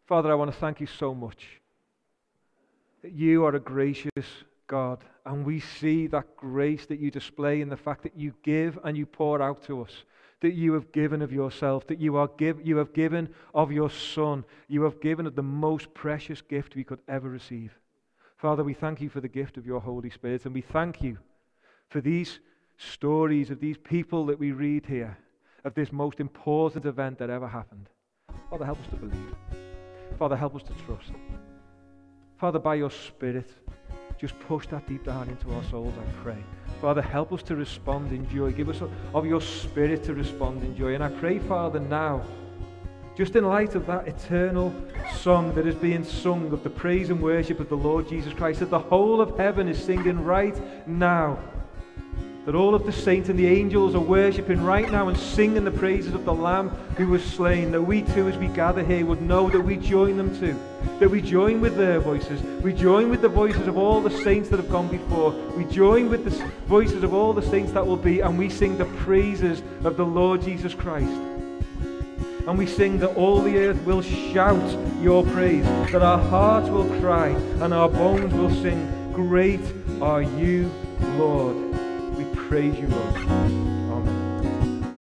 Father, 0.07 0.31
I 0.31 0.35
want 0.35 0.51
to 0.53 0.57
thank 0.57 0.79
you 0.79 0.87
so 0.87 1.13
much 1.13 1.59
that 3.01 3.11
you 3.11 3.43
are 3.43 3.55
a 3.55 3.59
gracious 3.59 4.09
God, 4.67 5.03
and 5.25 5.45
we 5.45 5.59
see 5.59 6.07
that 6.07 6.37
grace 6.37 6.85
that 6.85 6.99
you 6.99 7.11
display 7.11 7.59
in 7.59 7.67
the 7.67 7.77
fact 7.77 8.03
that 8.03 8.17
you 8.17 8.33
give 8.41 8.79
and 8.85 8.97
you 8.97 9.05
pour 9.05 9.41
out 9.41 9.63
to 9.63 9.81
us 9.81 9.91
that 10.41 10.53
you 10.53 10.73
have 10.73 10.91
given 10.91 11.21
of 11.21 11.31
yourself, 11.31 11.85
that 11.87 11.99
you, 11.99 12.15
are 12.15 12.29
give, 12.37 12.65
you 12.65 12.77
have 12.77 12.93
given 12.93 13.29
of 13.53 13.71
your 13.71 13.89
Son. 13.89 14.45
You 14.67 14.83
have 14.83 15.01
given 15.01 15.27
of 15.27 15.35
the 15.35 15.43
most 15.43 15.93
precious 15.93 16.41
gift 16.41 16.75
we 16.75 16.83
could 16.83 17.01
ever 17.07 17.29
receive. 17.29 17.77
Father, 18.37 18.63
we 18.63 18.73
thank 18.73 19.01
you 19.01 19.09
for 19.09 19.19
the 19.19 19.27
gift 19.27 19.57
of 19.57 19.65
your 19.65 19.81
Holy 19.81 20.09
Spirit, 20.09 20.45
and 20.45 20.53
we 20.53 20.61
thank 20.61 21.01
you 21.01 21.17
for 21.89 21.99
these 21.99 22.39
stories 22.77 23.49
of 23.49 23.59
these 23.59 23.77
people 23.77 24.25
that 24.27 24.39
we 24.39 24.51
read 24.53 24.85
here. 24.85 25.17
of 25.65 25.73
this 25.73 25.91
most 25.91 26.19
important 26.19 26.85
event 26.85 27.17
that 27.19 27.29
ever 27.29 27.47
happened. 27.47 27.89
Father, 28.49 28.65
help 28.65 28.79
us 28.79 28.87
to 28.87 28.95
believe. 28.95 29.35
Father, 30.17 30.35
help 30.35 30.55
us 30.55 30.63
to 30.63 30.73
trust. 30.85 31.11
Father, 32.37 32.59
by 32.59 32.75
your 32.75 32.91
Spirit, 32.91 33.51
just 34.19 34.37
push 34.39 34.67
that 34.67 34.85
deep 34.87 35.05
down 35.05 35.29
into 35.29 35.53
our 35.53 35.63
souls, 35.63 35.93
I 35.97 36.21
pray. 36.21 36.43
Father, 36.81 37.01
help 37.01 37.31
us 37.31 37.41
to 37.43 37.55
respond 37.55 38.11
in 38.11 38.29
joy. 38.29 38.51
Give 38.51 38.69
us 38.69 38.81
of 39.13 39.25
your 39.25 39.41
Spirit 39.41 40.03
to 40.03 40.13
respond 40.13 40.61
in 40.63 40.75
joy. 40.75 40.93
And 40.93 41.03
I 41.03 41.09
pray, 41.09 41.39
Father, 41.39 41.79
now, 41.79 42.25
just 43.15 43.35
in 43.35 43.45
light 43.45 43.75
of 43.75 43.85
that 43.87 44.07
eternal 44.07 44.73
song 45.13 45.55
that 45.55 45.65
is 45.65 45.75
being 45.75 46.03
sung 46.03 46.51
of 46.51 46.63
the 46.63 46.69
praise 46.69 47.09
and 47.09 47.21
worship 47.21 47.59
of 47.59 47.69
the 47.69 47.77
Lord 47.77 48.09
Jesus 48.09 48.33
Christ, 48.33 48.59
that 48.59 48.69
the 48.69 48.79
whole 48.79 49.21
of 49.21 49.37
heaven 49.37 49.67
is 49.67 49.81
singing 49.81 50.23
right 50.23 50.57
now 50.87 51.39
that 52.49 52.55
all 52.55 52.73
of 52.73 52.83
the 52.83 52.91
saints 52.91 53.29
and 53.29 53.37
the 53.37 53.45
angels 53.45 53.93
are 53.93 53.99
worshipping 53.99 54.63
right 54.63 54.91
now 54.91 55.07
and 55.07 55.15
singing 55.15 55.63
the 55.63 55.69
praises 55.69 56.15
of 56.15 56.25
the 56.25 56.33
Lamb 56.33 56.69
who 56.97 57.07
was 57.07 57.23
slain, 57.23 57.71
that 57.71 57.79
we 57.83 58.01
too, 58.01 58.27
as 58.27 58.39
we 58.39 58.47
gather 58.47 58.83
here, 58.83 59.05
would 59.05 59.21
know 59.21 59.51
that 59.51 59.61
we 59.61 59.77
join 59.77 60.17
them 60.17 60.35
too. 60.39 60.59
That 60.99 61.11
we 61.11 61.21
join 61.21 61.61
with 61.61 61.77
their 61.77 61.99
voices. 61.99 62.41
We 62.63 62.73
join 62.73 63.11
with 63.11 63.21
the 63.21 63.29
voices 63.29 63.67
of 63.67 63.77
all 63.77 64.01
the 64.01 64.09
saints 64.09 64.49
that 64.49 64.57
have 64.57 64.71
gone 64.71 64.87
before. 64.87 65.29
We 65.55 65.63
join 65.65 66.09
with 66.09 66.25
the 66.25 66.31
voices 66.65 67.03
of 67.03 67.13
all 67.13 67.33
the 67.33 67.43
saints 67.43 67.71
that 67.73 67.85
will 67.85 67.95
be, 67.95 68.21
and 68.21 68.35
we 68.35 68.49
sing 68.49 68.79
the 68.79 68.85
praises 69.05 69.61
of 69.83 69.95
the 69.95 70.05
Lord 70.07 70.41
Jesus 70.41 70.73
Christ. 70.73 71.13
And 72.47 72.57
we 72.57 72.65
sing 72.65 72.97
that 72.97 73.15
all 73.15 73.41
the 73.41 73.59
earth 73.59 73.79
will 73.83 74.01
shout 74.01 74.75
your 75.03 75.23
praise, 75.23 75.65
that 75.91 76.01
our 76.01 76.17
hearts 76.17 76.67
will 76.69 76.89
cry, 76.99 77.27
and 77.27 77.75
our 77.75 77.89
bones 77.89 78.33
will 78.33 78.49
sing, 78.63 78.91
Great 79.13 79.61
are 80.01 80.23
you, 80.23 80.71
Lord 81.15 81.68
praise 82.49 82.79
you, 82.79 82.87
Lord. 82.87 83.68